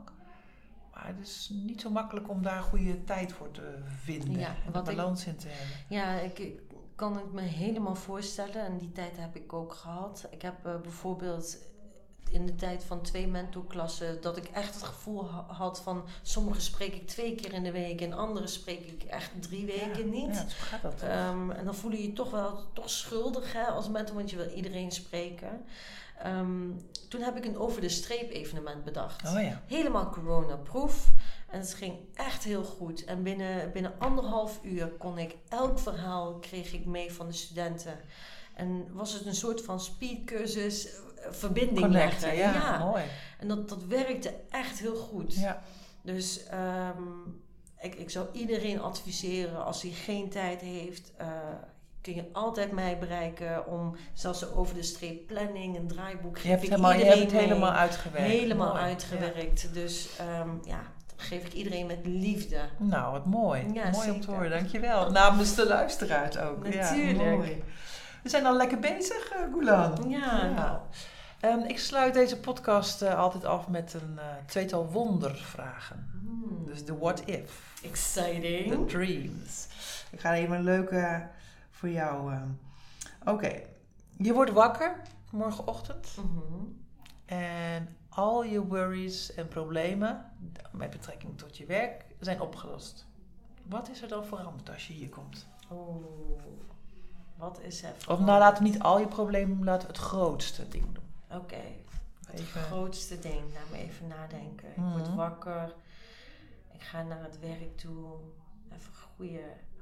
Maar 0.93 1.07
het 1.07 1.19
is 1.27 1.49
niet 1.53 1.81
zo 1.81 1.89
makkelijk 1.89 2.29
om 2.29 2.41
daar 2.41 2.61
goede 2.61 3.03
tijd 3.03 3.33
voor 3.33 3.51
te 3.51 3.77
vinden 3.85 4.39
Ja, 4.39 4.47
en 4.47 4.55
de 4.65 4.71
wat 4.71 4.85
balans 4.85 5.25
in 5.25 5.35
te 5.35 5.47
hebben. 5.47 5.75
Ja, 5.89 6.19
ik, 6.19 6.39
ik 6.39 6.61
kan 6.95 7.15
het 7.17 7.33
me 7.33 7.41
helemaal 7.41 7.95
voorstellen. 7.95 8.55
En 8.65 8.77
die 8.77 8.91
tijd 8.91 9.17
heb 9.17 9.35
ik 9.35 9.53
ook 9.53 9.73
gehad. 9.73 10.27
Ik 10.31 10.41
heb 10.41 10.65
eh, 10.65 10.81
bijvoorbeeld 10.81 11.57
in 12.33 12.45
de 12.45 12.55
tijd 12.55 12.83
van 12.83 13.01
twee 13.01 13.27
mentorklassen... 13.27 14.21
dat 14.21 14.37
ik 14.37 14.45
echt 14.45 14.73
het 14.73 14.83
gevoel 14.83 15.29
ha- 15.29 15.45
had 15.47 15.81
van... 15.81 16.03
sommige 16.21 16.61
spreek 16.61 16.93
ik 16.93 17.07
twee 17.07 17.35
keer 17.35 17.53
in 17.53 17.63
de 17.63 17.71
week... 17.71 18.01
en 18.01 18.13
andere 18.13 18.47
spreek 18.47 18.79
ik 18.79 19.03
echt 19.03 19.31
drie 19.39 19.65
weken 19.65 20.09
niet. 20.09 20.35
Ja, 20.35 20.49
zo 20.49 20.55
gaat 20.57 20.81
dat. 20.81 21.01
Ehm, 21.01 21.51
en 21.51 21.65
dan 21.65 21.75
voel 21.75 21.91
je 21.91 22.03
je 22.03 22.13
toch 22.13 22.31
wel 22.31 22.63
toch 22.73 22.89
schuldig 22.89 23.53
hè, 23.53 23.63
als 23.63 23.89
mentor, 23.89 24.15
want 24.15 24.29
je 24.29 24.37
wil 24.37 24.49
iedereen 24.49 24.91
spreken. 24.91 25.65
Ehm, 26.23 26.69
toen 27.09 27.21
heb 27.21 27.37
ik 27.37 27.45
een 27.45 27.57
over 27.57 27.81
de 27.81 27.89
streep 27.89 28.31
evenement 28.31 28.83
bedacht. 28.83 29.27
oh 29.27 29.41
ja. 29.41 29.61
Helemaal 29.67 30.09
corona-proof. 30.09 31.09
En 31.49 31.59
het 31.59 31.73
ging 31.73 31.95
echt 32.13 32.43
heel 32.43 32.63
goed. 32.63 33.05
En 33.05 33.23
binnen, 33.23 33.71
binnen 33.71 33.93
anderhalf 33.97 34.59
uur 34.63 34.87
kon 34.87 35.17
ik 35.17 35.35
elk 35.49 35.79
verhaal 35.79 36.33
kreeg 36.33 36.73
ik 36.73 36.85
mee 36.85 37.13
van 37.13 37.27
de 37.27 37.33
studenten. 37.33 37.99
En 38.53 38.87
was 38.91 39.13
het 39.13 39.25
een 39.25 39.35
soort 39.35 39.61
van 39.61 39.79
speedcursus, 39.79 40.87
verbinding 41.29 41.79
Connecten, 41.79 42.35
leggen. 42.35 42.53
ja, 42.53 42.77
mooi. 42.77 43.03
En 43.39 43.47
dat, 43.47 43.69
dat 43.69 43.83
werkte 43.85 44.33
echt 44.49 44.79
heel 44.79 44.95
goed. 44.95 45.35
Ja. 45.35 45.61
Dus 46.01 46.47
ehm, 46.47 47.03
ik, 47.79 47.95
ik 47.95 48.09
zou 48.09 48.27
iedereen 48.31 48.81
adviseren, 48.81 49.65
als 49.65 49.81
hij 49.81 49.91
geen 49.91 50.29
tijd 50.29 50.61
heeft, 50.61 51.11
eh, 51.17 51.27
kun 52.01 52.15
je 52.15 52.25
altijd 52.33 52.71
mij 52.71 52.97
bereiken 52.97 53.67
om 53.67 53.95
zelfs 54.13 54.51
over 54.51 54.75
de 54.75 54.83
streep 54.83 55.27
planning, 55.27 55.77
een 55.77 55.87
draaiboek. 55.87 56.37
Je 56.37 56.49
hebt, 56.49 56.63
ik 56.63 56.69
helemaal, 56.69 56.93
je 56.93 57.05
hebt 57.05 57.19
het 57.19 57.31
mee. 57.31 57.41
helemaal 57.41 57.71
uitgewerkt. 57.71 58.27
Helemaal 58.27 58.73
Mooi. 58.73 58.83
uitgewerkt. 58.85 59.73
Dus 59.73 60.09
ehm, 60.17 60.49
ja, 60.63 60.81
dat 61.05 61.25
geef 61.25 61.45
ik 61.45 61.53
iedereen 61.53 61.85
met 61.85 61.99
liefde. 62.03 62.55
Ja. 62.55 62.69
Nou, 62.77 63.11
wat 63.11 63.25
mooi. 63.25 63.65
Ja, 63.73 63.89
mooi 63.89 64.11
om 64.11 64.21
te 64.21 64.31
horen, 64.31 64.49
dankjewel. 64.49 65.11
Namens 65.11 65.55
de 65.55 65.67
luisteraars 65.67 66.37
ook. 66.37 66.67
Ja, 66.67 66.75
Natuurlijk. 66.89 67.37
mooi. 67.37 67.63
We 68.23 68.29
zijn 68.29 68.45
al 68.45 68.55
lekker 68.55 68.79
bezig, 68.79 69.31
eh 69.31 69.53
Gulan. 69.53 70.05
Ja, 70.09 70.49
nou. 70.49 70.77
Ehm, 71.43 71.59
ik 71.59 71.79
sluit 71.79 72.13
deze 72.13 72.39
podcast 72.39 73.01
eh, 73.01 73.17
altijd 73.19 73.45
af 73.45 73.67
met 73.67 73.93
een 73.93 74.19
eh, 74.19 74.25
tweetal 74.45 74.87
wondervragen. 74.91 76.09
Hmm, 76.21 76.65
Dus 76.65 76.85
de 76.85 76.97
what 76.97 77.19
if, 77.25 77.77
the 77.81 77.87
exciting. 77.87 78.89
dreams. 78.89 79.67
Ik 80.11 80.19
ga 80.19 80.33
even 80.33 80.55
een 80.55 80.63
leuke 80.63 81.27
voor 81.71 81.89
jou. 81.89 82.33
ehm. 82.33 82.47
Oké, 83.25 83.61
je 84.17 84.33
wordt 84.33 84.51
wakker 84.51 85.01
morgenochtend 85.31 86.07
Mhm. 86.17 86.63
en 87.25 87.95
al 88.09 88.43
je 88.43 88.65
worries 88.65 89.33
en 89.33 89.47
problemen 89.47 90.25
met 90.71 90.89
betrekking 90.89 91.37
tot 91.37 91.57
je 91.57 91.65
werk 91.65 92.05
zijn 92.19 92.41
opgelost. 92.41 93.05
Wat 93.69 93.89
is 93.89 94.01
er 94.01 94.07
dan 94.07 94.25
veranderd 94.25 94.69
als 94.69 94.87
je 94.87 94.93
hier 94.93 95.09
komt? 95.09 95.47
Oeh, 95.71 96.05
wat 97.37 97.59
is 97.61 97.83
er? 97.83 97.93
Of 98.09 98.19
nou, 98.19 98.39
laten 98.39 98.63
we 98.63 98.69
niet 98.69 98.79
al 98.81 98.99
je 98.99 99.07
problemen, 99.07 99.63
laten 99.63 99.87
we 99.87 99.93
het 99.93 100.01
grootste 100.03 100.67
ding 100.67 100.83
doen. 100.93 101.02
Oké, 101.35 101.61
het 102.25 102.39
Even- 102.39 102.61
grootste 102.61 103.19
ding. 103.19 103.53
Laat 103.53 103.69
me 103.71 103.77
even 103.77 104.07
nadenken. 104.07 104.69
Ik 104.69 104.75
word 104.75 105.07
Mhm. 105.07 105.15
wakker. 105.15 105.75
Ik 106.73 106.81
ga 106.81 107.03
naar 107.03 107.23
het 107.23 107.39
werk 107.39 107.77
toe. 107.77 108.15
Even 108.71 108.93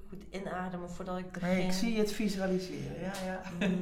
goed 0.09 0.23
inademen 0.29 0.89
voordat 0.91 1.17
ik 1.17 1.31
begin. 1.31 1.47
Nee, 1.49 1.65
ik 1.65 1.71
zie 1.71 1.97
het 1.97 2.11
visualiseren. 2.11 2.99
Ja, 2.99 3.13
ja. 3.25 3.41
Mm, 3.59 3.81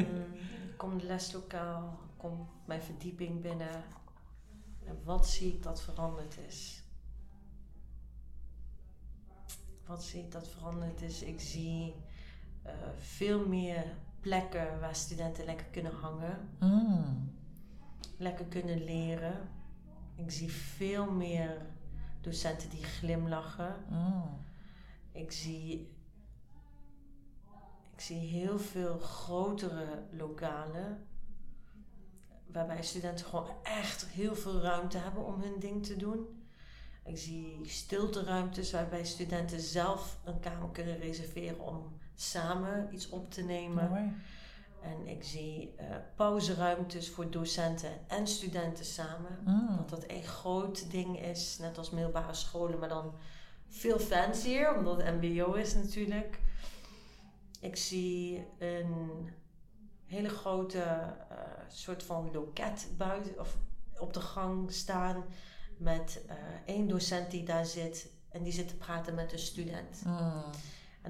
ik 0.69 0.77
kom 0.77 0.93
het 0.93 1.03
leslokaal, 1.03 1.99
ik 2.03 2.17
kom 2.17 2.49
mijn 2.65 2.81
verdieping 2.81 3.41
binnen. 3.41 3.83
En 4.85 4.99
wat 5.03 5.27
zie 5.27 5.53
ik 5.53 5.63
dat 5.63 5.81
veranderd 5.81 6.37
is? 6.47 6.83
Wat 9.85 10.03
zie 10.03 10.23
ik 10.23 10.31
dat 10.31 10.47
veranderd 10.47 11.01
is? 11.01 11.21
Ik 11.21 11.39
zie 11.41 11.95
eh, 12.63 12.73
veel 12.97 13.47
meer 13.47 13.83
plekken 14.19 14.79
waar 14.79 14.95
studenten 14.95 15.45
lekker 15.45 15.65
kunnen 15.65 15.93
hangen, 15.93 16.49
Mm. 16.59 17.37
Lekker 18.19 18.45
kunnen 18.45 18.83
leren. 18.83 19.49
Ik 20.15 20.31
zie 20.31 20.51
veel 20.51 21.11
meer 21.11 21.61
docenten 22.21 22.69
die 22.69 22.83
glimlachen. 22.83 23.75
Mm. 23.89 24.37
Ik 25.11 25.31
zie, 25.31 25.95
ik 27.93 28.01
zie 28.01 28.17
heel 28.17 28.59
veel 28.59 28.99
grotere 28.99 30.03
lokalen. 30.11 31.07
Waarbij 32.45 32.83
studenten 32.83 33.25
gewoon 33.25 33.49
echt 33.63 34.05
heel 34.05 34.35
veel 34.35 34.61
ruimte 34.61 34.97
hebben 34.97 35.25
om 35.25 35.41
hun 35.41 35.59
ding 35.59 35.85
te 35.85 35.95
doen. 35.95 36.43
Ik 37.05 37.17
zie 37.17 37.59
stilteruimtes 37.63 38.71
waarbij 38.71 39.05
studenten 39.05 39.59
zelf 39.59 40.17
een 40.25 40.39
kamer 40.39 40.69
kunnen 40.69 40.97
reserveren 40.97 41.59
om 41.59 41.97
samen 42.15 42.93
iets 42.93 43.09
op 43.09 43.31
te 43.31 43.41
nemen. 43.41 43.89
Mooi. 43.89 44.13
En 44.81 45.07
ik 45.07 45.23
zie 45.23 45.73
eh 45.77 45.85
pauzeruimtes 46.15 47.09
voor 47.09 47.31
docenten 47.31 47.91
en 48.07 48.27
studenten 48.27 48.85
samen. 48.85 49.39
Mm. 49.45 49.77
Dat 49.77 49.89
dat 49.89 50.03
een 50.07 50.23
groot 50.23 50.91
ding 50.91 51.19
is, 51.21 51.57
net 51.57 51.77
als 51.77 51.89
middelbare 51.89 52.33
scholen, 52.33 52.79
maar 52.79 52.89
dan 52.89 53.13
veel 53.67 53.99
fancier, 53.99 54.77
omdat 54.77 55.01
het 55.01 55.21
MBO 55.21 55.53
is 55.53 55.73
natuurlijk. 55.73 56.39
Ik 57.61 57.75
zie 57.75 58.45
een 58.59 59.29
hele 60.05 60.29
grote 60.29 60.81
eh, 60.81 61.37
soort 61.67 62.03
van 62.03 62.29
loket 62.33 62.87
buiten 62.97 63.39
of 63.39 63.57
op 63.99 64.13
de 64.13 64.21
gang 64.21 64.71
staan 64.71 65.23
met 65.77 66.21
eh, 66.27 66.35
één 66.65 66.87
docent 66.87 67.31
die 67.31 67.43
daar 67.43 67.65
zit 67.65 68.11
en 68.29 68.43
die 68.43 68.53
zit 68.53 68.67
te 68.67 68.75
praten 68.75 69.15
met 69.15 69.33
een 69.33 69.39
student. 69.39 70.01
Mm. 70.05 70.43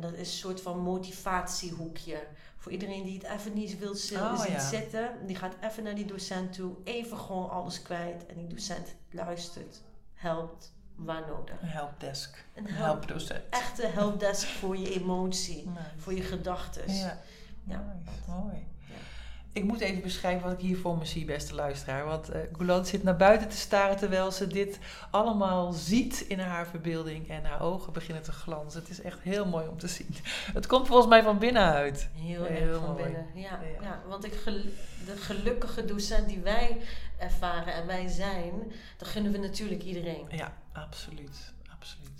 En 0.01 0.09
dat 0.11 0.13
is 0.19 0.31
een 0.31 0.37
soort 0.37 0.61
van 0.61 0.79
motivatiehoekje. 0.79 2.23
Voor 2.57 2.71
iedereen 2.71 3.03
die 3.03 3.13
het 3.17 3.27
even 3.39 3.53
niet 3.53 3.79
wil 3.79 3.89
Oh, 3.89 4.39
ziet 4.41 4.51
ja. 4.51 4.59
zitten, 4.59 5.11
die 5.27 5.35
gaat 5.35 5.55
even 5.61 5.83
naar 5.83 5.95
die 5.95 6.05
docent 6.05 6.53
toe, 6.53 6.75
even 6.83 7.17
gewoon 7.17 7.49
alles 7.49 7.81
kwijt. 7.81 8.25
En 8.25 8.35
die 8.35 8.47
docent 8.47 8.95
luistert, 9.11 9.81
helpt, 10.13 10.71
waar 10.95 11.23
nodig. 11.27 11.61
Een 11.61 11.67
helpdesk. 11.67 12.45
Een 12.55 12.65
Een 12.67 12.73
help, 12.73 12.85
helpdocent. 12.85 13.43
echte 13.49 13.85
helpdesk 13.87 14.47
voor 14.47 14.77
je 14.77 14.93
emotie, 14.99 15.65
Nice. 15.69 15.79
voor 15.97 16.13
je 16.13 16.21
gedachten. 16.21 16.93
Ja. 16.93 17.19
Ja. 17.63 18.01
Nice, 18.05 18.31
mooi. 18.31 18.67
Ik 19.53 19.63
moet 19.63 19.79
even 19.79 20.01
beschrijven 20.01 20.43
wat 20.43 20.51
ik 20.51 20.59
hier 20.59 20.77
voor 20.77 20.97
me 20.97 21.05
zie, 21.05 21.25
beste 21.25 21.55
luisteraar. 21.55 22.05
Want 22.05 22.29
Goulant 22.53 22.87
zit 22.87 23.03
naar 23.03 23.15
buiten 23.17 23.49
te 23.49 23.57
staren 23.57 23.97
terwijl 23.97 24.31
ze 24.31 24.47
dit 24.47 24.79
allemaal 25.11 25.71
ziet 25.71 26.19
in 26.27 26.39
haar 26.39 26.67
verbeelding. 26.67 27.29
En 27.29 27.43
haar 27.45 27.61
ogen 27.61 27.93
beginnen 27.93 28.23
te 28.23 28.31
glanzen. 28.31 28.79
Het 28.81 28.89
is 28.89 29.01
echt 29.01 29.19
heel 29.21 29.45
mooi 29.45 29.67
om 29.67 29.77
te 29.77 29.87
zien. 29.87 30.15
Het 30.53 30.67
komt 30.67 30.87
volgens 30.87 31.07
mij 31.07 31.23
van 31.23 31.37
binnenuit. 31.37 32.09
Heel, 32.13 32.43
Heel 32.43 32.67
erg 32.69 32.79
van 32.79 32.89
mooi. 32.91 33.03
binnen. 33.03 33.25
Ja, 33.33 33.41
Ja. 33.41 33.81
ja. 33.81 34.01
want 34.07 34.25
ik 34.25 34.33
gel- 34.33 34.63
de 35.05 35.17
gelukkige 35.17 35.85
docent 35.85 36.27
die 36.27 36.39
wij 36.39 36.77
ervaren 37.17 37.73
en 37.73 37.87
wij 37.87 38.07
zijn, 38.07 38.51
dat 38.97 39.07
gunnen 39.07 39.31
we 39.31 39.37
natuurlijk 39.37 39.83
iedereen. 39.83 40.25
Ja, 40.29 40.53
absoluut. 40.73 41.53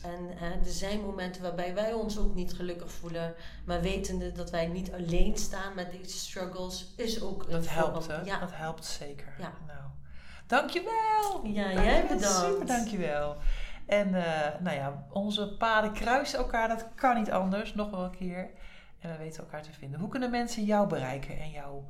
En 0.02 0.30
hè, 0.36 0.50
er 0.50 0.72
zijn 0.72 1.02
momenten 1.02 1.42
waarbij 1.42 1.74
wij 1.74 1.94
ons 1.94 2.18
ook 2.18 2.36
niet 2.36 2.54
gelukkig 2.54 2.92
voelen. 2.92 3.34
Maar 3.66 3.82
wetende 3.82 4.32
dat 4.32 4.50
wij 4.50 4.68
niet 4.68 4.92
alleen 4.94 5.38
staan 5.38 5.76
met 5.76 5.92
deze 5.92 6.18
struggles, 6.18 6.94
is 6.98 7.22
ook 7.22 7.44
een 7.44 7.52
Dat 7.52 7.70
helpt, 7.70 8.08
hè? 8.08 8.22
Ja, 8.22 8.40
Dat 8.40 8.54
helpt 8.54 8.86
zeker. 8.86 9.34
Ja. 9.40 9.52
Nou, 9.68 9.80
dankjewel. 10.48 11.42
ja 11.44 11.72
jij 11.72 12.02
bedankt. 12.02 12.26
Super, 12.26 12.66
dankjewel. 12.66 13.38
En 13.86 14.14
eh, 14.14 14.60
nou 14.60 14.76
ja, 14.76 15.06
onze 15.12 15.56
paden 15.58 15.94
kruisen 15.94 16.40
elkaar, 16.40 16.68
dat 16.68 16.86
kan 16.96 17.16
niet 17.16 17.32
anders. 17.32 17.74
Nog 17.74 17.90
wel 17.90 18.04
een 18.04 18.18
keer. 18.18 18.50
En 19.00 19.12
we 19.12 19.18
weten 19.18 19.44
elkaar 19.44 19.62
te 19.62 19.74
vinden. 19.74 20.00
Hoe 20.00 20.10
kunnen 20.10 20.32
mensen 20.32 20.66
jou 20.66 20.88
bereiken 20.88 21.40
en 21.40 21.50
jouw, 21.50 21.86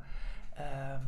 ehm, 0.54 1.02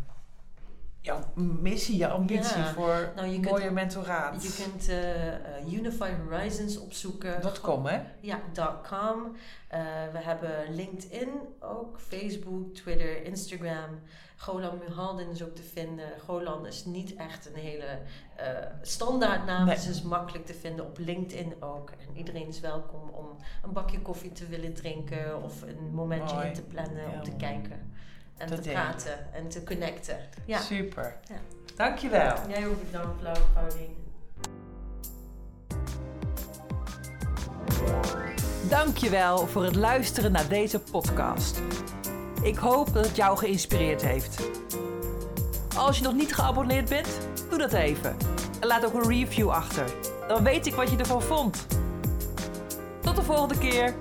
jouw 1.02 1.20
missie, 1.62 1.96
jouw 1.98 2.10
ambitie 2.12 2.58
Ja, 2.58 2.74
voor 2.74 3.12
nou, 3.16 3.28
je 3.28 3.40
kunt- 3.40 3.72
mentoraat? 3.72 4.44
Je 4.44 4.64
kunt 4.64 4.88
eh 4.90 5.28
eh, 5.58 5.74
Unify 5.74 6.12
Horizons 6.30 6.78
opzoeken. 6.80 7.42
Kom, 7.62 7.86
hè? 7.86 8.00
Ja, 8.20 8.40
.com. 8.90 9.36
Eh, 9.68 9.80
we 10.12 10.18
hebben 10.18 10.76
LinkedIn 10.76 11.30
ook, 11.60 12.00
Facebook, 12.00 12.74
Twitter, 12.74 13.24
Instagram. 13.26 14.00
Golan 14.38 14.78
Muhalden 14.88 15.30
is 15.30 15.44
ook 15.44 15.56
te 15.56 15.64
vinden. 15.64 16.06
Golan 16.26 16.66
is 16.68 16.86
niet 16.86 17.16
echt 17.16 17.46
een 17.46 17.56
hele 17.62 17.86
eh 18.36 18.46
standaardnaam. 18.82 19.66
Nee. 19.66 19.76
Dus 19.76 19.88
is 19.88 20.02
makkelijk 20.02 20.46
te 20.46 20.54
vinden 20.54 20.86
op 20.86 20.98
LinkedIn 20.98 21.54
ook. 21.60 21.90
En 21.90 22.18
iedereen 22.18 22.48
is 22.48 22.60
welkom 22.60 23.10
om 23.10 23.26
een 23.64 23.74
bakje 23.74 24.02
koffie 24.02 24.32
te 24.32 24.46
willen 24.46 24.74
drinken 24.74 25.44
of 25.44 25.62
een 25.62 25.90
momentje 25.94 26.36
Mooi. 26.36 26.48
in 26.48 26.54
te 26.54 26.62
plannen 26.62 27.06
om 27.06 27.24
te 27.24 27.30
mooi. 27.30 27.36
kijken. 27.42 27.94
En 28.42 28.62
Te 28.62 28.70
praten 28.70 29.34
en 29.34 29.50
te 29.50 29.64
connecten. 29.64 30.18
Ja. 30.46 30.60
Super. 30.60 31.16
Ja. 31.30 31.36
Dankjewel. 31.76 32.36
Jij 32.48 32.68
ook 32.68 32.86
bedankt, 32.86 33.24
Paulien. 33.54 33.96
Dankjewel 38.70 39.48
voor 39.48 39.64
het 39.64 39.76
luisteren 39.76 40.32
naar 40.32 40.48
deze 40.48 40.80
podcast. 40.80 41.62
Ik 42.44 42.58
hoop 42.58 42.94
dat 42.94 43.06
het 43.06 43.16
jou 43.16 43.38
geïnspireerd 43.38 44.02
heeft. 44.02 44.50
Als 45.78 45.98
je 45.98 46.04
nog 46.04 46.14
niet 46.14 46.36
geabonneerd 46.36 46.90
bent, 46.90 47.08
doe 47.50 47.58
dat 47.58 47.74
even. 47.74 48.18
En 48.60 48.68
laat 48.68 48.86
ook 48.86 48.94
een 48.94 49.10
review 49.10 49.50
achter. 49.50 49.86
Dan 50.28 50.44
weet 50.44 50.66
ik 50.66 50.74
wat 50.74 50.90
je 50.92 50.98
ervan 50.98 51.22
vond. 51.22 51.66
Tot 53.02 53.16
de 53.16 53.24
volgende 53.24 53.58
keer. 53.58 53.94